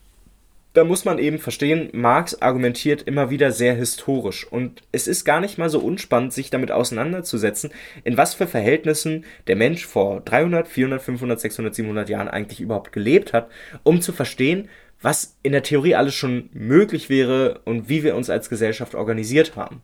da 0.73 0.85
muss 0.85 1.03
man 1.03 1.19
eben 1.19 1.37
verstehen, 1.37 1.89
Marx 1.91 2.41
argumentiert 2.41 3.01
immer 3.03 3.29
wieder 3.29 3.51
sehr 3.51 3.75
historisch 3.75 4.47
und 4.47 4.81
es 4.91 5.07
ist 5.07 5.25
gar 5.25 5.41
nicht 5.41 5.57
mal 5.57 5.69
so 5.69 5.79
unspannend, 5.79 6.31
sich 6.31 6.49
damit 6.49 6.71
auseinanderzusetzen, 6.71 7.71
in 8.03 8.17
was 8.17 8.33
für 8.33 8.47
Verhältnissen 8.47 9.25
der 9.47 9.57
Mensch 9.57 9.85
vor 9.85 10.21
300, 10.21 10.67
400, 10.67 11.01
500, 11.01 11.39
600, 11.39 11.75
700 11.75 12.09
Jahren 12.09 12.29
eigentlich 12.29 12.61
überhaupt 12.61 12.93
gelebt 12.93 13.33
hat, 13.33 13.49
um 13.83 14.01
zu 14.01 14.13
verstehen, 14.13 14.69
was 15.01 15.37
in 15.43 15.51
der 15.51 15.63
Theorie 15.63 15.95
alles 15.95 16.15
schon 16.15 16.49
möglich 16.53 17.09
wäre 17.09 17.61
und 17.65 17.89
wie 17.89 18.03
wir 18.03 18.15
uns 18.15 18.29
als 18.29 18.49
Gesellschaft 18.49 18.95
organisiert 18.95 19.55
haben. 19.55 19.81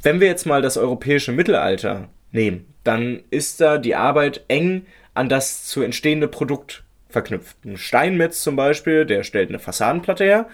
Wenn 0.00 0.20
wir 0.20 0.28
jetzt 0.28 0.46
mal 0.46 0.62
das 0.62 0.76
europäische 0.76 1.32
Mittelalter 1.32 2.08
nehmen, 2.30 2.72
dann 2.84 3.24
ist 3.30 3.60
da 3.60 3.78
die 3.78 3.96
Arbeit 3.96 4.44
eng 4.48 4.86
an 5.12 5.28
das 5.28 5.66
zu 5.66 5.82
entstehende 5.82 6.28
Produkt 6.28 6.84
verknüpft. 7.08 7.56
Ein 7.64 7.76
Steinmetz 7.76 8.42
zum 8.42 8.56
Beispiel, 8.56 9.06
der 9.06 9.22
stellt 9.22 9.48
eine 9.48 9.58
Fassadenplatte 9.58 10.24
her 10.24 10.48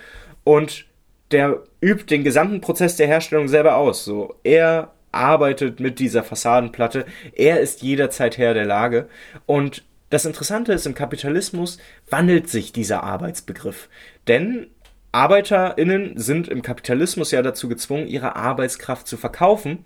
und 0.44 0.86
der 1.30 1.62
übt 1.80 2.14
den 2.14 2.24
gesamten 2.24 2.60
Prozess 2.60 2.96
der 2.96 3.06
Herstellung 3.06 3.48
selber 3.48 3.76
aus. 3.76 4.04
So, 4.04 4.34
er 4.44 4.92
arbeitet 5.10 5.80
mit 5.80 5.98
dieser 5.98 6.22
Fassadenplatte, 6.22 7.06
er 7.34 7.60
ist 7.60 7.82
jederzeit 7.82 8.38
Herr 8.38 8.54
der 8.54 8.66
Lage 8.66 9.08
und 9.46 9.84
das 10.10 10.26
Interessante 10.26 10.72
ist, 10.72 10.86
im 10.86 10.94
Kapitalismus 10.94 11.78
wandelt 12.08 12.48
sich 12.48 12.72
dieser 12.72 13.02
Arbeitsbegriff. 13.02 13.88
Denn 14.28 14.68
ArbeiterInnen 15.10 16.18
sind 16.18 16.46
im 16.46 16.62
Kapitalismus 16.62 17.32
ja 17.32 17.42
dazu 17.42 17.68
gezwungen, 17.68 18.06
ihre 18.06 18.36
Arbeitskraft 18.36 19.08
zu 19.08 19.16
verkaufen, 19.16 19.84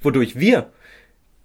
wodurch 0.00 0.38
wir, 0.38 0.70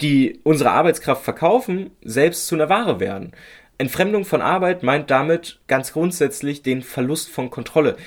die 0.01 0.39
unsere 0.43 0.72
Arbeitskraft 0.72 1.24
verkaufen, 1.24 1.91
selbst 2.01 2.48
zu 2.48 2.55
einer 2.55 2.69
Ware 2.69 3.00
werden. 3.00 3.34
Entfremdung 3.77 4.25
von 4.25 4.41
Arbeit 4.41 4.84
meint 4.84 5.12
damit 5.12 5.60
ganz 5.67 5.94
grundsätzlich 5.94 6.63
den 6.63 6.82
Verlust 6.82 7.29
von 7.29 7.50
Kontrolle. 7.50 7.98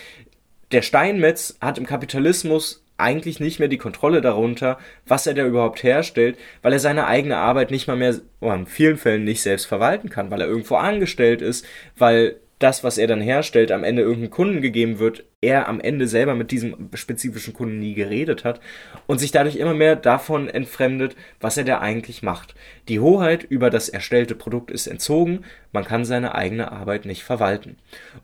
Der 0.72 0.82
Steinmetz 0.82 1.58
hat 1.60 1.78
im 1.78 1.87
Kapitalismus 1.87 2.84
eigentlich 2.96 3.38
nicht 3.38 3.58
mehr 3.58 3.68
die 3.68 3.78
Kontrolle 3.78 4.20
darunter, 4.20 4.78
was 5.06 5.26
er 5.26 5.34
da 5.34 5.46
überhaupt 5.46 5.82
herstellt, 5.82 6.37
weil 6.62 6.72
er 6.72 6.80
seine 6.80 7.06
eigene 7.06 7.37
Arbeit 7.37 7.70
nicht 7.70 7.87
mal 7.87 7.96
mehr, 7.96 8.14
oder 8.40 8.54
in 8.54 8.66
vielen 8.66 8.96
Fällen 8.96 9.25
nicht 9.25 9.40
selbst 9.40 9.66
verwalten 9.66 10.10
kann, 10.10 10.30
weil 10.30 10.40
er 10.40 10.48
irgendwo 10.48 10.75
angestellt 10.75 11.40
ist, 11.40 11.64
weil 11.96 12.37
das, 12.58 12.82
was 12.82 12.98
er 12.98 13.06
dann 13.06 13.20
herstellt, 13.20 13.70
am 13.70 13.84
Ende 13.84 14.02
irgendeinem 14.02 14.30
Kunden 14.30 14.60
gegeben 14.60 14.98
wird, 14.98 15.24
er 15.40 15.68
am 15.68 15.80
Ende 15.80 16.08
selber 16.08 16.34
mit 16.34 16.50
diesem 16.50 16.90
spezifischen 16.94 17.54
Kunden 17.54 17.78
nie 17.78 17.94
geredet 17.94 18.44
hat 18.44 18.60
und 19.06 19.18
sich 19.18 19.30
dadurch 19.30 19.56
immer 19.56 19.74
mehr 19.74 19.94
davon 19.94 20.48
entfremdet, 20.48 21.14
was 21.40 21.56
er 21.56 21.62
da 21.62 21.78
eigentlich 21.78 22.24
macht. 22.24 22.56
Die 22.88 22.98
Hoheit 22.98 23.44
über 23.44 23.70
das 23.70 23.88
erstellte 23.88 24.34
Produkt 24.34 24.72
ist 24.72 24.88
entzogen, 24.88 25.44
man 25.70 25.84
kann 25.84 26.04
seine 26.04 26.34
eigene 26.34 26.72
Arbeit 26.72 27.04
nicht 27.04 27.22
verwalten. 27.22 27.76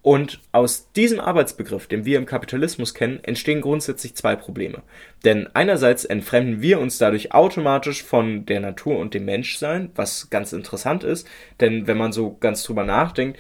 Und 0.02 0.40
aus 0.50 0.90
diesem 0.92 1.20
Arbeitsbegriff, 1.20 1.86
den 1.86 2.04
wir 2.04 2.18
im 2.18 2.26
Kapitalismus 2.26 2.94
kennen, 2.94 3.20
entstehen 3.22 3.60
grundsätzlich 3.60 4.16
zwei 4.16 4.34
Probleme. 4.34 4.82
Denn 5.24 5.48
einerseits 5.54 6.04
entfremden 6.04 6.62
wir 6.62 6.80
uns 6.80 6.98
dadurch 6.98 7.32
automatisch 7.32 8.02
von 8.02 8.44
der 8.46 8.58
Natur 8.58 8.98
und 8.98 9.14
dem 9.14 9.24
Menschsein, 9.24 9.90
was 9.94 10.30
ganz 10.30 10.52
interessant 10.52 11.04
ist, 11.04 11.28
denn 11.60 11.86
wenn 11.86 11.96
man 11.96 12.12
so 12.12 12.36
ganz 12.40 12.64
drüber 12.64 12.82
nachdenkt, 12.82 13.38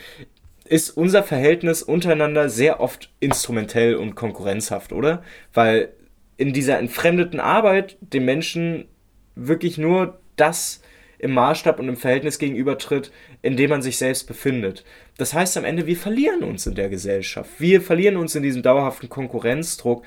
ist 0.64 0.90
unser 0.90 1.22
Verhältnis 1.22 1.82
untereinander 1.82 2.48
sehr 2.48 2.80
oft 2.80 3.12
instrumentell 3.20 3.96
und 3.96 4.14
konkurrenzhaft, 4.14 4.92
oder? 4.92 5.22
Weil 5.52 5.90
in 6.36 6.52
dieser 6.52 6.78
entfremdeten 6.78 7.40
Arbeit 7.40 7.96
dem 8.00 8.24
Menschen 8.24 8.88
wirklich 9.34 9.78
nur 9.78 10.18
das 10.36 10.80
im 11.18 11.32
Maßstab 11.32 11.78
und 11.78 11.88
im 11.88 11.96
Verhältnis 11.96 12.38
gegenübertritt, 12.38 13.12
in 13.40 13.56
dem 13.56 13.70
man 13.70 13.82
sich 13.82 13.96
selbst 13.98 14.26
befindet. 14.26 14.84
Das 15.16 15.32
heißt 15.32 15.56
am 15.56 15.64
Ende, 15.64 15.86
wir 15.86 15.96
verlieren 15.96 16.42
uns 16.42 16.66
in 16.66 16.74
der 16.74 16.88
Gesellschaft. 16.88 17.50
Wir 17.58 17.80
verlieren 17.80 18.16
uns 18.16 18.34
in 18.34 18.42
diesem 18.42 18.62
dauerhaften 18.62 19.08
Konkurrenzdruck. 19.08 20.04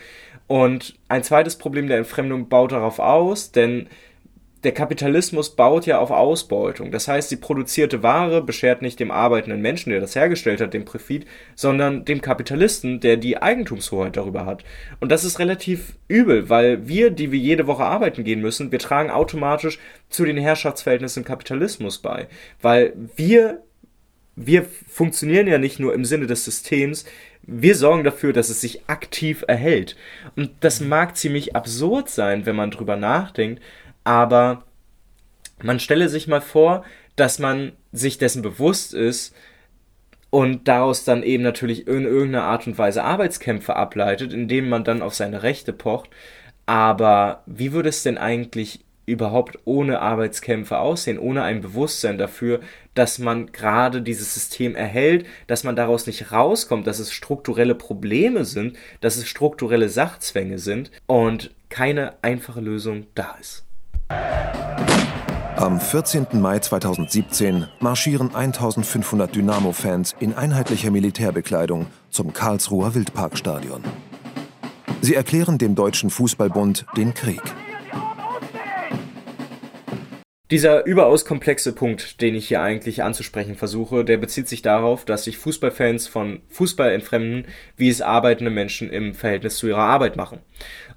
Und 0.47 0.97
ein 1.07 1.23
zweites 1.23 1.57
Problem 1.57 1.87
der 1.87 1.97
Entfremdung 1.97 2.49
baut 2.49 2.71
darauf 2.71 2.99
aus, 2.99 3.51
denn 3.51 3.87
der 4.67 4.73
Kapitalismus 4.73 5.55
baut 5.55 5.85
ja 5.85 5.97
auf 5.97 6.11
Ausbeutung. 6.11 6.91
Das 6.91 7.07
heißt, 7.07 7.31
die 7.31 7.37
produzierte 7.37 8.03
Ware 8.03 8.41
beschert 8.41 8.81
nicht 8.81 8.99
dem 8.99 9.11
arbeitenden 9.11 9.61
Menschen, 9.61 9.91
der 9.91 10.01
das 10.01 10.13
hergestellt 10.13 10.59
hat, 10.59 10.73
den 10.73 10.83
Profit, 10.83 11.25
sondern 11.55 12.03
dem 12.03 12.19
Kapitalisten, 12.19 12.99
der 12.99 13.15
die 13.15 13.41
Eigentumshoheit 13.41 14.17
darüber 14.17 14.45
hat. 14.45 14.65
Und 14.99 15.09
das 15.09 15.23
ist 15.23 15.39
relativ 15.39 15.93
übel, 16.09 16.49
weil 16.49 16.85
wir, 16.85 17.11
die 17.11 17.31
wir 17.31 17.39
jede 17.39 17.65
Woche 17.65 17.85
arbeiten 17.85 18.25
gehen 18.25 18.41
müssen, 18.41 18.69
wir 18.69 18.79
tragen 18.79 19.09
automatisch 19.09 19.79
zu 20.09 20.25
den 20.25 20.35
Herrschaftsverhältnissen 20.35 21.23
im 21.23 21.27
Kapitalismus 21.27 21.99
bei. 21.99 22.27
Weil 22.61 22.91
wir, 23.15 23.61
wir 24.35 24.65
funktionieren 24.89 25.47
ja 25.47 25.59
nicht 25.59 25.79
nur 25.79 25.93
im 25.93 26.03
Sinne 26.03 26.27
des 26.27 26.43
Systems, 26.43 27.05
wir 27.41 27.75
sorgen 27.75 28.03
dafür, 28.03 28.33
dass 28.33 28.49
es 28.49 28.59
sich 28.59 28.89
aktiv 28.89 29.45
erhält. 29.47 29.95
Und 30.35 30.51
das 30.59 30.81
mag 30.81 31.15
ziemlich 31.15 31.55
absurd 31.55 32.09
sein, 32.09 32.45
wenn 32.45 32.57
man 32.57 32.71
drüber 32.71 32.97
nachdenkt, 32.97 33.61
aber 34.07 34.63
man 35.61 35.81
stelle 35.81 36.07
sich 36.07 36.29
mal 36.29 36.39
vor, 36.39 36.85
dass 37.17 37.39
man 37.39 37.73
sich 37.91 38.17
dessen 38.17 38.41
bewusst 38.41 38.93
ist 38.93 39.35
und 40.29 40.69
daraus 40.69 41.03
dann 41.03 41.23
eben 41.23 41.43
natürlich 41.43 41.87
in 41.87 42.05
irgendeiner 42.05 42.45
Art 42.45 42.67
und 42.67 42.77
Weise 42.77 43.03
Arbeitskämpfe 43.03 43.75
ableitet, 43.75 44.31
indem 44.31 44.69
man 44.69 44.85
dann 44.85 45.01
auf 45.01 45.13
seine 45.13 45.43
Rechte 45.43 45.73
pocht. 45.73 46.09
Aber 46.65 47.43
wie 47.47 47.73
würde 47.73 47.89
es 47.89 48.01
denn 48.03 48.17
eigentlich 48.17 48.85
überhaupt 49.05 49.59
ohne 49.65 49.99
Arbeitskämpfe 49.99 50.79
aussehen, 50.79 51.19
ohne 51.19 51.43
ein 51.43 51.59
Bewusstsein 51.59 52.17
dafür, 52.17 52.61
dass 52.93 53.19
man 53.19 53.51
gerade 53.51 54.01
dieses 54.01 54.33
System 54.33 54.73
erhält, 54.73 55.25
dass 55.47 55.65
man 55.65 55.75
daraus 55.75 56.07
nicht 56.07 56.31
rauskommt, 56.31 56.87
dass 56.87 56.99
es 56.99 57.11
strukturelle 57.11 57.75
Probleme 57.75 58.45
sind, 58.45 58.77
dass 59.01 59.17
es 59.17 59.27
strukturelle 59.27 59.89
Sachzwänge 59.89 60.59
sind 60.59 60.91
und 61.07 61.53
keine 61.67 62.23
einfache 62.23 62.61
Lösung 62.61 63.07
da 63.13 63.35
ist. 63.41 63.66
Am 64.09 65.79
14. 65.79 66.27
Mai 66.33 66.59
2017 66.59 67.65
marschieren 67.79 68.35
1500 68.35 69.35
Dynamo-Fans 69.35 70.15
in 70.19 70.35
einheitlicher 70.35 70.91
Militärbekleidung 70.91 71.87
zum 72.11 72.31
Karlsruher 72.31 72.93
Wildparkstadion. 72.93 73.83
Sie 75.01 75.15
erklären 75.15 75.57
dem 75.57 75.73
Deutschen 75.73 76.11
Fußballbund 76.11 76.85
den 76.95 77.15
Krieg. 77.15 77.41
Dieser 80.51 80.85
überaus 80.85 81.25
komplexe 81.25 81.73
Punkt, 81.73 82.21
den 82.21 82.35
ich 82.35 82.47
hier 82.47 82.61
eigentlich 82.61 83.01
anzusprechen 83.01 83.55
versuche, 83.55 84.05
der 84.05 84.17
bezieht 84.17 84.47
sich 84.47 84.61
darauf, 84.61 85.05
dass 85.05 85.23
sich 85.23 85.39
Fußballfans 85.39 86.07
von 86.07 86.41
Fußball 86.49 86.91
entfremden, 86.91 87.47
wie 87.75 87.89
es 87.89 88.01
arbeitende 88.01 88.51
Menschen 88.51 88.91
im 88.91 89.15
Verhältnis 89.15 89.57
zu 89.57 89.67
ihrer 89.67 89.79
Arbeit 89.79 90.15
machen. 90.15 90.37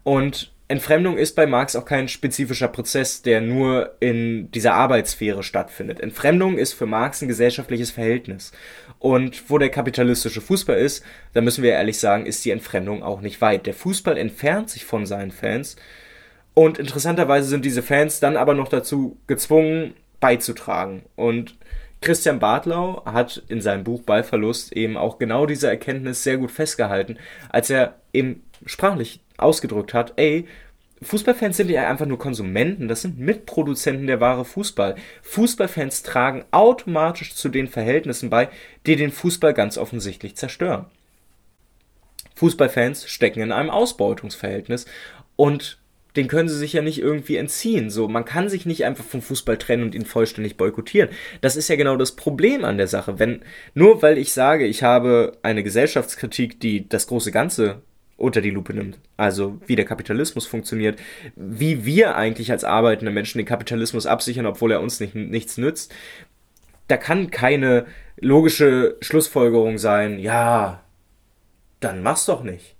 Und 0.04 0.52
Entfremdung 0.70 1.18
ist 1.18 1.34
bei 1.34 1.48
Marx 1.48 1.74
auch 1.74 1.84
kein 1.84 2.06
spezifischer 2.06 2.68
Prozess, 2.68 3.22
der 3.22 3.40
nur 3.40 3.96
in 3.98 4.52
dieser 4.52 4.74
Arbeitssphäre 4.74 5.42
stattfindet. 5.42 5.98
Entfremdung 5.98 6.58
ist 6.58 6.74
für 6.74 6.86
Marx 6.86 7.20
ein 7.20 7.26
gesellschaftliches 7.26 7.90
Verhältnis. 7.90 8.52
Und 9.00 9.50
wo 9.50 9.58
der 9.58 9.70
kapitalistische 9.70 10.40
Fußball 10.40 10.78
ist, 10.78 11.04
da 11.32 11.40
müssen 11.40 11.64
wir 11.64 11.72
ehrlich 11.72 11.98
sagen, 11.98 12.24
ist 12.24 12.44
die 12.44 12.52
Entfremdung 12.52 13.02
auch 13.02 13.20
nicht 13.20 13.40
weit. 13.40 13.66
Der 13.66 13.74
Fußball 13.74 14.16
entfernt 14.16 14.70
sich 14.70 14.84
von 14.84 15.06
seinen 15.06 15.32
Fans 15.32 15.74
und 16.54 16.78
interessanterweise 16.78 17.48
sind 17.48 17.64
diese 17.64 17.82
Fans 17.82 18.20
dann 18.20 18.36
aber 18.36 18.54
noch 18.54 18.68
dazu 18.68 19.16
gezwungen, 19.26 19.94
beizutragen. 20.20 21.02
Und 21.16 21.56
Christian 22.00 22.38
Bartlau 22.38 23.04
hat 23.06 23.42
in 23.48 23.60
seinem 23.60 23.82
Buch 23.82 24.02
Ballverlust 24.02 24.72
eben 24.72 24.96
auch 24.96 25.18
genau 25.18 25.46
diese 25.46 25.68
Erkenntnis 25.68 26.22
sehr 26.22 26.36
gut 26.36 26.52
festgehalten, 26.52 27.18
als 27.48 27.70
er 27.70 27.96
eben 28.12 28.44
sprachlich 28.66 29.20
ausgedrückt 29.36 29.94
hat, 29.94 30.14
ey, 30.16 30.46
Fußballfans 31.02 31.56
sind 31.56 31.70
ja 31.70 31.88
einfach 31.88 32.04
nur 32.04 32.18
Konsumenten, 32.18 32.86
das 32.86 33.02
sind 33.02 33.18
Mitproduzenten 33.18 34.06
der 34.06 34.20
wahre 34.20 34.44
Fußball. 34.44 34.96
Fußballfans 35.22 36.02
tragen 36.02 36.44
automatisch 36.50 37.34
zu 37.34 37.48
den 37.48 37.68
Verhältnissen 37.68 38.28
bei, 38.28 38.50
die 38.84 38.96
den 38.96 39.10
Fußball 39.10 39.54
ganz 39.54 39.78
offensichtlich 39.78 40.36
zerstören. 40.36 40.86
Fußballfans 42.34 43.08
stecken 43.08 43.40
in 43.40 43.52
einem 43.52 43.70
Ausbeutungsverhältnis 43.70 44.84
und 45.36 45.78
den 46.16 46.28
können 46.28 46.48
sie 46.48 46.58
sich 46.58 46.72
ja 46.72 46.82
nicht 46.82 46.98
irgendwie 46.98 47.36
entziehen. 47.36 47.88
So, 47.88 48.08
man 48.08 48.24
kann 48.24 48.48
sich 48.48 48.66
nicht 48.66 48.84
einfach 48.84 49.04
vom 49.04 49.22
Fußball 49.22 49.56
trennen 49.58 49.84
und 49.84 49.94
ihn 49.94 50.04
vollständig 50.04 50.56
boykottieren. 50.56 51.10
Das 51.40 51.56
ist 51.56 51.68
ja 51.68 51.76
genau 51.76 51.96
das 51.96 52.16
Problem 52.16 52.64
an 52.64 52.78
der 52.78 52.88
Sache. 52.88 53.18
Wenn 53.18 53.42
nur 53.74 54.02
weil 54.02 54.18
ich 54.18 54.32
sage, 54.32 54.66
ich 54.66 54.82
habe 54.82 55.38
eine 55.42 55.62
Gesellschaftskritik, 55.62 56.60
die 56.60 56.88
das 56.88 57.06
große 57.06 57.30
Ganze 57.30 57.82
unter 58.20 58.40
die 58.40 58.50
Lupe 58.50 58.74
nimmt. 58.74 58.98
Also 59.16 59.60
wie 59.66 59.76
der 59.76 59.84
Kapitalismus 59.84 60.46
funktioniert, 60.46 61.00
wie 61.36 61.84
wir 61.84 62.16
eigentlich 62.16 62.50
als 62.52 62.64
arbeitende 62.64 63.12
Menschen 63.12 63.38
den 63.38 63.46
Kapitalismus 63.46 64.06
absichern, 64.06 64.46
obwohl 64.46 64.72
er 64.72 64.80
uns 64.80 65.00
nicht, 65.00 65.14
nichts 65.14 65.56
nützt. 65.56 65.92
Da 66.88 66.96
kann 66.96 67.30
keine 67.30 67.86
logische 68.18 68.96
Schlussfolgerung 69.00 69.78
sein, 69.78 70.18
ja, 70.18 70.82
dann 71.80 72.02
mach's 72.02 72.26
doch 72.26 72.42
nicht. 72.42 72.76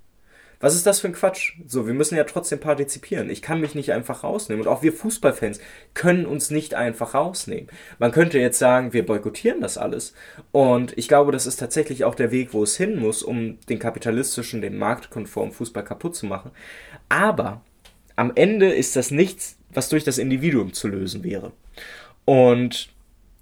Was 0.61 0.75
ist 0.75 0.85
das 0.85 0.99
für 0.99 1.07
ein 1.07 1.13
Quatsch? 1.13 1.53
So, 1.67 1.87
wir 1.87 1.93
müssen 1.93 2.15
ja 2.15 2.23
trotzdem 2.23 2.59
partizipieren. 2.59 3.29
Ich 3.29 3.41
kann 3.41 3.59
mich 3.59 3.75
nicht 3.75 3.91
einfach 3.91 4.23
rausnehmen. 4.23 4.65
Und 4.65 4.71
auch 4.71 4.83
wir 4.83 4.93
Fußballfans 4.93 5.59
können 5.93 6.25
uns 6.25 6.51
nicht 6.51 6.75
einfach 6.75 7.13
rausnehmen. 7.13 7.67
Man 7.99 8.11
könnte 8.11 8.39
jetzt 8.39 8.59
sagen, 8.59 8.93
wir 8.93 9.05
boykottieren 9.05 9.59
das 9.59 9.77
alles. 9.77 10.13
Und 10.51 10.97
ich 10.97 11.07
glaube, 11.07 11.31
das 11.31 11.47
ist 11.47 11.57
tatsächlich 11.57 12.05
auch 12.05 12.15
der 12.15 12.31
Weg, 12.31 12.53
wo 12.53 12.63
es 12.63 12.77
hin 12.77 12.99
muss, 12.99 13.23
um 13.23 13.59
den 13.67 13.79
kapitalistischen, 13.79 14.61
den 14.61 14.77
marktkonformen 14.77 15.51
Fußball 15.51 15.83
kaputt 15.83 16.15
zu 16.15 16.27
machen. 16.27 16.51
Aber 17.09 17.61
am 18.15 18.31
Ende 18.35 18.71
ist 18.71 18.95
das 18.95 19.11
nichts, 19.11 19.57
was 19.73 19.89
durch 19.89 20.03
das 20.03 20.17
Individuum 20.17 20.73
zu 20.73 20.87
lösen 20.87 21.23
wäre. 21.23 21.51
Und 22.25 22.89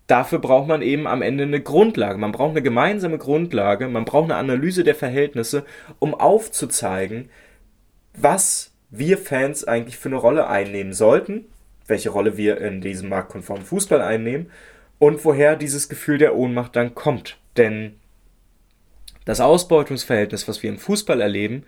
dafür 0.10 0.40
braucht 0.40 0.68
man 0.68 0.82
eben 0.82 1.08
am 1.08 1.22
Ende 1.22 1.44
eine 1.44 1.62
Grundlage. 1.62 2.18
Man 2.18 2.32
braucht 2.32 2.52
eine 2.52 2.64
gemeinsame 2.64 3.18
Grundlage, 3.18 3.88
man 3.88 4.06
braucht 4.06 4.26
eine 4.26 4.36
Analyse 4.36 4.84
der 4.84 4.96
Verhältnisse, 4.96 5.66
um 6.00 6.16
aufzuzeigen, 6.16 7.30
was 8.18 8.74
wir 8.90 9.20
Fans 9.20 9.66
eigentlich 9.66 9.98
für 9.98 10.10
eine 10.10 10.18
Rolle 10.18 10.48
einnehmen 10.48 10.94
sollten, 10.94 11.46
welche 11.86 12.10
Rolle 12.10 12.38
wir 12.38 12.60
in 12.60 12.82
diesem 12.82 13.10
marktkonformen 13.10 13.66
Fußball 13.66 14.02
einnehmen 14.02 14.52
und 14.98 15.24
woher 15.24 15.56
dieses 15.56 15.90
Gefühl 15.90 16.18
der 16.18 16.36
Ohnmacht 16.36 16.76
dann 16.76 16.96
kommt. 16.96 17.38
Denn 17.56 18.00
das 19.26 19.40
Ausbeutungsverhältnis, 19.40 20.48
was 20.48 20.64
wir 20.64 20.72
im 20.72 20.80
Fußball 20.80 21.22
erleben, 21.22 21.64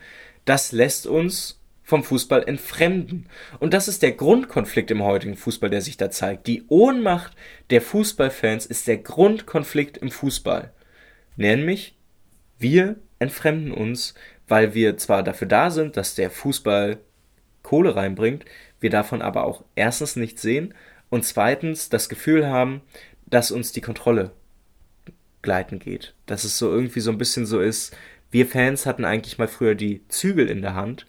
das 0.46 0.72
lässt 0.72 1.06
uns 1.06 1.61
vom 1.92 2.06
Fußball 2.06 2.48
entfremden. 2.48 3.28
Und 3.60 3.74
das 3.74 3.90
ist 3.90 4.02
der 4.02 4.14
Grundkonflikt 4.14 4.92
im 4.92 5.04
heutigen 5.04 5.36
Fußball, 5.36 5.70
der 5.70 5.82
sich 5.82 5.98
da 5.98 6.10
zeigt. 6.10 6.48
Die 6.48 6.64
Ohnmacht 6.70 7.34
der 7.70 7.82
Fußballfans 7.82 8.66
ist 8.66 8.88
der 8.88 8.96
Grundkonflikt 8.96 9.98
im 9.98 10.10
Fußball. 10.10 10.72
Nämlich, 11.36 11.98
wir 12.58 12.96
entfremden 13.20 13.74
uns, 13.74 14.14
weil 14.48 14.74
wir 14.74 14.96
zwar 14.96 15.22
dafür 15.22 15.50
da 15.50 15.70
sind, 15.70 15.98
dass 15.98 16.16
der 16.16 16.32
Fußball 16.32 16.98
Kohle 17.62 17.94
reinbringt, 17.94 18.46
wir 18.80 18.90
davon 18.90 19.22
aber 19.22 19.44
auch 19.44 19.66
erstens 19.76 20.16
nichts 20.16 20.42
sehen 20.42 20.74
und 21.10 21.26
zweitens 21.26 21.90
das 21.90 22.08
Gefühl 22.08 22.48
haben, 22.48 22.84
dass 23.26 23.52
uns 23.52 23.74
die 23.74 23.82
Kontrolle 23.82 24.32
gleiten 25.42 25.78
geht. 25.80 26.14
Dass 26.26 26.46
es 26.46 26.58
so 26.58 26.72
irgendwie 26.72 27.02
so 27.02 27.12
ein 27.12 27.18
bisschen 27.18 27.46
so 27.46 27.60
ist, 27.60 27.94
wir 28.32 28.48
Fans 28.48 28.86
hatten 28.86 29.04
eigentlich 29.04 29.38
mal 29.38 29.50
früher 29.50 29.76
die 29.76 30.08
Zügel 30.08 30.50
in 30.50 30.62
der 30.62 30.74
Hand 30.74 31.06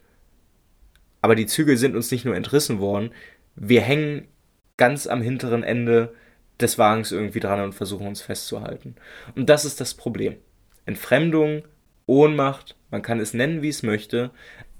aber 1.22 1.34
die 1.34 1.46
Zügel 1.46 1.78
sind 1.78 1.96
uns 1.96 2.10
nicht 2.10 2.26
nur 2.26 2.36
entrissen 2.36 2.78
worden, 2.78 3.12
wir 3.54 3.80
hängen 3.80 4.28
ganz 4.76 5.06
am 5.06 5.22
hinteren 5.22 5.62
Ende 5.62 6.12
des 6.60 6.78
Wagens 6.78 7.12
irgendwie 7.12 7.40
dran 7.40 7.60
und 7.60 7.74
versuchen 7.74 8.06
uns 8.06 8.20
festzuhalten. 8.20 8.96
Und 9.34 9.48
das 9.48 9.64
ist 9.64 9.80
das 9.80 9.94
Problem. 9.94 10.36
Entfremdung, 10.84 11.62
Ohnmacht, 12.06 12.76
man 12.90 13.02
kann 13.02 13.20
es 13.20 13.32
nennen, 13.32 13.62
wie 13.62 13.68
es 13.68 13.82
möchte. 13.82 14.30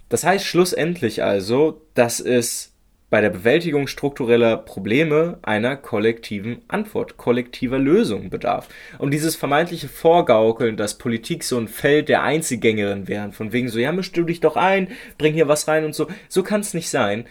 Das 0.09 0.25
heißt 0.25 0.45
schlussendlich 0.45 1.23
also, 1.23 1.87
dass 1.95 2.21
es 2.21 2.72
bei 3.13 3.21
der 3.21 3.29
Bewältigung 3.29 3.89
struktureller 3.89 4.57
Probleme 4.57 5.39
einer 5.43 5.77
kollektiven 5.77 6.63
Antwort, 6.67 7.19
kollektiver 7.19 7.79
Lösung 7.79 8.31
bedarf. 8.31 8.71
Und 8.97 9.11
dieses 9.13 9.37
vermeintliche 9.37 9.89
Vorgaukeln, 9.89 10.79
dass 10.79 10.97
Politik 10.97 11.45
so 11.45 11.59
ein 11.59 11.69
Feld 11.69 12.09
der 12.09 12.23
Einzelgängerin 12.23 13.09
wären, 13.09 13.33
von 13.33 13.53
wegen 13.53 13.69
so, 13.69 13.79
ja, 13.79 13.93
misch 13.93 14.13
du 14.13 14.23
dich 14.23 14.41
doch 14.41 14.57
ein, 14.57 14.89
bring 15.19 15.35
hier 15.35 15.47
was 15.47 15.69
rein 15.69 15.85
und 15.85 15.95
so, 15.95 16.07
so 16.31 16.43
kann 16.43 16.63
es 16.63 16.73
nicht 16.73 16.89
sein. 16.89 17.27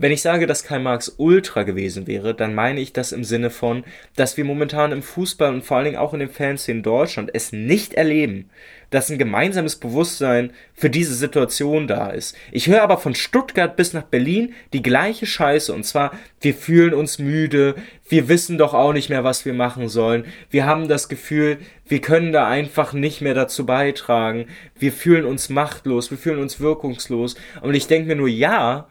Wenn 0.00 0.12
ich 0.12 0.22
sage, 0.22 0.46
dass 0.46 0.64
Karl 0.64 0.80
Marx 0.80 1.14
Ultra 1.18 1.62
gewesen 1.62 2.06
wäre, 2.06 2.34
dann 2.34 2.54
meine 2.54 2.80
ich 2.80 2.94
das 2.94 3.12
im 3.12 3.22
Sinne 3.22 3.50
von, 3.50 3.84
dass 4.16 4.38
wir 4.38 4.46
momentan 4.46 4.92
im 4.92 5.02
Fußball 5.02 5.52
und 5.52 5.62
vor 5.62 5.76
allen 5.76 5.84
Dingen 5.84 5.98
auch 5.98 6.14
in 6.14 6.20
den 6.20 6.30
Fanszenen 6.30 6.78
in 6.78 6.82
Deutschland 6.82 7.28
es 7.34 7.52
nicht 7.52 7.92
erleben, 7.92 8.48
dass 8.88 9.10
ein 9.10 9.18
gemeinsames 9.18 9.76
Bewusstsein 9.76 10.54
für 10.72 10.88
diese 10.88 11.14
Situation 11.14 11.86
da 11.86 12.08
ist. 12.08 12.34
Ich 12.50 12.66
höre 12.66 12.80
aber 12.80 12.96
von 12.96 13.14
Stuttgart 13.14 13.76
bis 13.76 13.92
nach 13.92 14.04
Berlin 14.04 14.54
die 14.72 14.80
gleiche 14.80 15.26
Scheiße. 15.26 15.70
Und 15.70 15.84
zwar, 15.84 16.12
wir 16.40 16.54
fühlen 16.54 16.94
uns 16.94 17.18
müde, 17.18 17.74
wir 18.08 18.30
wissen 18.30 18.56
doch 18.56 18.72
auch 18.72 18.94
nicht 18.94 19.10
mehr, 19.10 19.22
was 19.22 19.44
wir 19.44 19.52
machen 19.52 19.90
sollen, 19.90 20.24
wir 20.48 20.64
haben 20.64 20.88
das 20.88 21.10
Gefühl, 21.10 21.58
wir 21.86 22.00
können 22.00 22.32
da 22.32 22.48
einfach 22.48 22.94
nicht 22.94 23.20
mehr 23.20 23.34
dazu 23.34 23.66
beitragen, 23.66 24.46
wir 24.78 24.92
fühlen 24.94 25.26
uns 25.26 25.50
machtlos, 25.50 26.10
wir 26.10 26.16
fühlen 26.16 26.38
uns 26.38 26.58
wirkungslos. 26.58 27.36
Und 27.60 27.74
ich 27.74 27.86
denke 27.86 28.08
mir 28.08 28.16
nur, 28.16 28.28
ja, 28.28 28.88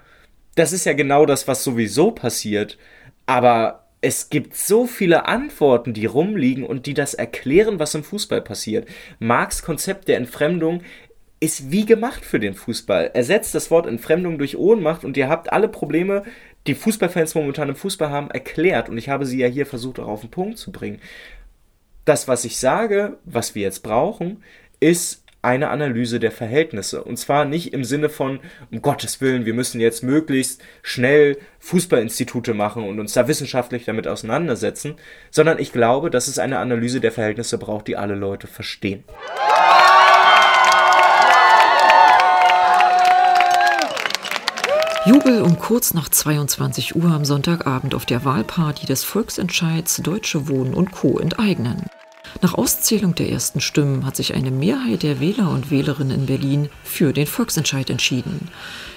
das 0.59 0.73
ist 0.73 0.85
ja 0.85 0.93
genau 0.93 1.25
das, 1.25 1.47
was 1.47 1.63
sowieso 1.63 2.11
passiert. 2.11 2.77
Aber 3.25 3.85
es 4.01 4.29
gibt 4.29 4.55
so 4.55 4.85
viele 4.85 5.25
Antworten, 5.25 5.93
die 5.93 6.05
rumliegen 6.05 6.65
und 6.65 6.85
die 6.85 6.93
das 6.93 7.13
erklären, 7.13 7.79
was 7.79 7.95
im 7.95 8.03
Fußball 8.03 8.41
passiert. 8.41 8.87
Marx 9.19 9.63
Konzept 9.63 10.07
der 10.07 10.17
Entfremdung 10.17 10.81
ist 11.39 11.71
wie 11.71 11.85
gemacht 11.85 12.25
für 12.25 12.39
den 12.39 12.53
Fußball. 12.53 13.11
Ersetzt 13.13 13.55
das 13.55 13.71
Wort 13.71 13.87
Entfremdung 13.87 14.37
durch 14.37 14.57
Ohnmacht 14.57 15.05
und 15.05 15.15
ihr 15.15 15.29
habt 15.29 15.53
alle 15.53 15.69
Probleme, 15.69 16.23
die 16.67 16.75
Fußballfans 16.75 17.35
momentan 17.35 17.69
im 17.69 17.75
Fußball 17.75 18.09
haben, 18.09 18.29
erklärt. 18.29 18.89
Und 18.89 18.97
ich 18.97 19.07
habe 19.07 19.25
sie 19.25 19.39
ja 19.39 19.47
hier 19.47 19.65
versucht, 19.65 19.99
auch 19.99 20.07
auf 20.07 20.21
den 20.21 20.31
Punkt 20.31 20.57
zu 20.57 20.73
bringen. 20.73 20.99
Das, 22.03 22.27
was 22.27 22.43
ich 22.43 22.57
sage, 22.57 23.17
was 23.23 23.55
wir 23.55 23.61
jetzt 23.61 23.83
brauchen, 23.83 24.43
ist 24.81 25.23
eine 25.41 25.69
Analyse 25.69 26.19
der 26.19 26.31
Verhältnisse. 26.31 27.03
Und 27.03 27.17
zwar 27.17 27.45
nicht 27.45 27.73
im 27.73 27.83
Sinne 27.83 28.09
von, 28.09 28.39
um 28.71 28.81
Gottes 28.81 29.21
Willen, 29.21 29.45
wir 29.45 29.53
müssen 29.53 29.79
jetzt 29.79 30.03
möglichst 30.03 30.61
schnell 30.81 31.37
Fußballinstitute 31.59 32.53
machen 32.53 32.83
und 32.83 32.99
uns 32.99 33.13
da 33.13 33.27
wissenschaftlich 33.27 33.85
damit 33.85 34.07
auseinandersetzen, 34.07 34.95
sondern 35.31 35.59
ich 35.59 35.71
glaube, 35.71 36.09
dass 36.09 36.27
es 36.27 36.39
eine 36.39 36.59
Analyse 36.59 36.99
der 36.99 37.11
Verhältnisse 37.11 37.57
braucht, 37.57 37.87
die 37.87 37.95
alle 37.97 38.15
Leute 38.15 38.47
verstehen. 38.47 39.03
Jubel 45.05 45.41
um 45.41 45.57
kurz 45.57 45.93
nach 45.93 46.09
22 46.09 46.95
Uhr 46.95 47.05
am 47.05 47.25
Sonntagabend 47.25 47.95
auf 47.95 48.05
der 48.05 48.25
Wahlparty 48.25 48.85
des 48.85 49.03
Volksentscheids 49.05 49.97
Deutsche 50.03 50.47
Wohnen 50.49 50.73
und 50.73 50.91
Co. 50.91 51.17
enteignen. 51.17 51.87
Nach 52.41 52.53
Auszählung 52.53 53.15
der 53.15 53.29
ersten 53.29 53.59
Stimmen 53.59 54.05
hat 54.05 54.15
sich 54.15 54.33
eine 54.33 54.51
Mehrheit 54.51 55.03
der 55.03 55.19
Wähler 55.19 55.49
und 55.49 55.71
Wählerinnen 55.71 56.19
in 56.19 56.25
Berlin 56.25 56.69
für 56.83 57.11
den 57.11 57.27
Volksentscheid 57.27 57.89
entschieden. 57.89 58.49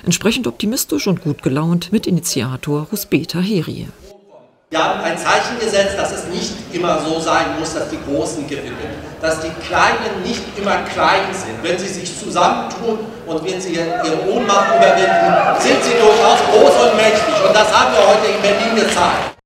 Entsprechend 0.04 0.46
optimistisch 0.46 1.06
und 1.06 1.22
gut 1.22 1.42
gelaunt 1.42 1.92
mit 1.92 2.06
Initiator 2.06 2.86
Rusbeta 2.92 3.40
Herie. 3.40 3.88
Wir 4.70 4.82
haben 4.82 5.00
ein 5.00 5.18
Zeichen 5.18 5.58
gesetzt, 5.60 5.98
dass 5.98 6.12
es 6.12 6.26
nicht 6.28 6.54
immer 6.72 6.98
so 7.00 7.20
sein 7.20 7.58
muss, 7.58 7.74
dass 7.74 7.90
die 7.90 7.98
Großen 8.08 8.48
gewinnen, 8.48 8.74
dass 9.20 9.40
die 9.40 9.50
Kleinen 9.66 10.22
nicht 10.24 10.42
immer 10.56 10.78
klein 10.94 11.28
sind. 11.32 11.62
Wenn 11.62 11.78
sie 11.78 11.88
sich 11.88 12.18
zusammentun 12.18 13.00
und 13.26 13.44
wenn 13.44 13.60
sie 13.60 13.74
ihre 13.74 14.30
Ohnmacht 14.30 14.76
überwinden, 14.76 15.60
sind 15.60 15.82
sie 15.84 15.92
durchaus 16.00 16.38
groß 16.50 16.88
und 16.88 16.96
mächtig. 16.96 17.34
Und 17.46 17.54
das 17.54 17.70
haben 17.70 17.92
wir 17.92 18.06
heute 18.06 18.26
in 18.28 18.40
Berlin 18.40 18.76
gezeigt. 18.76 19.41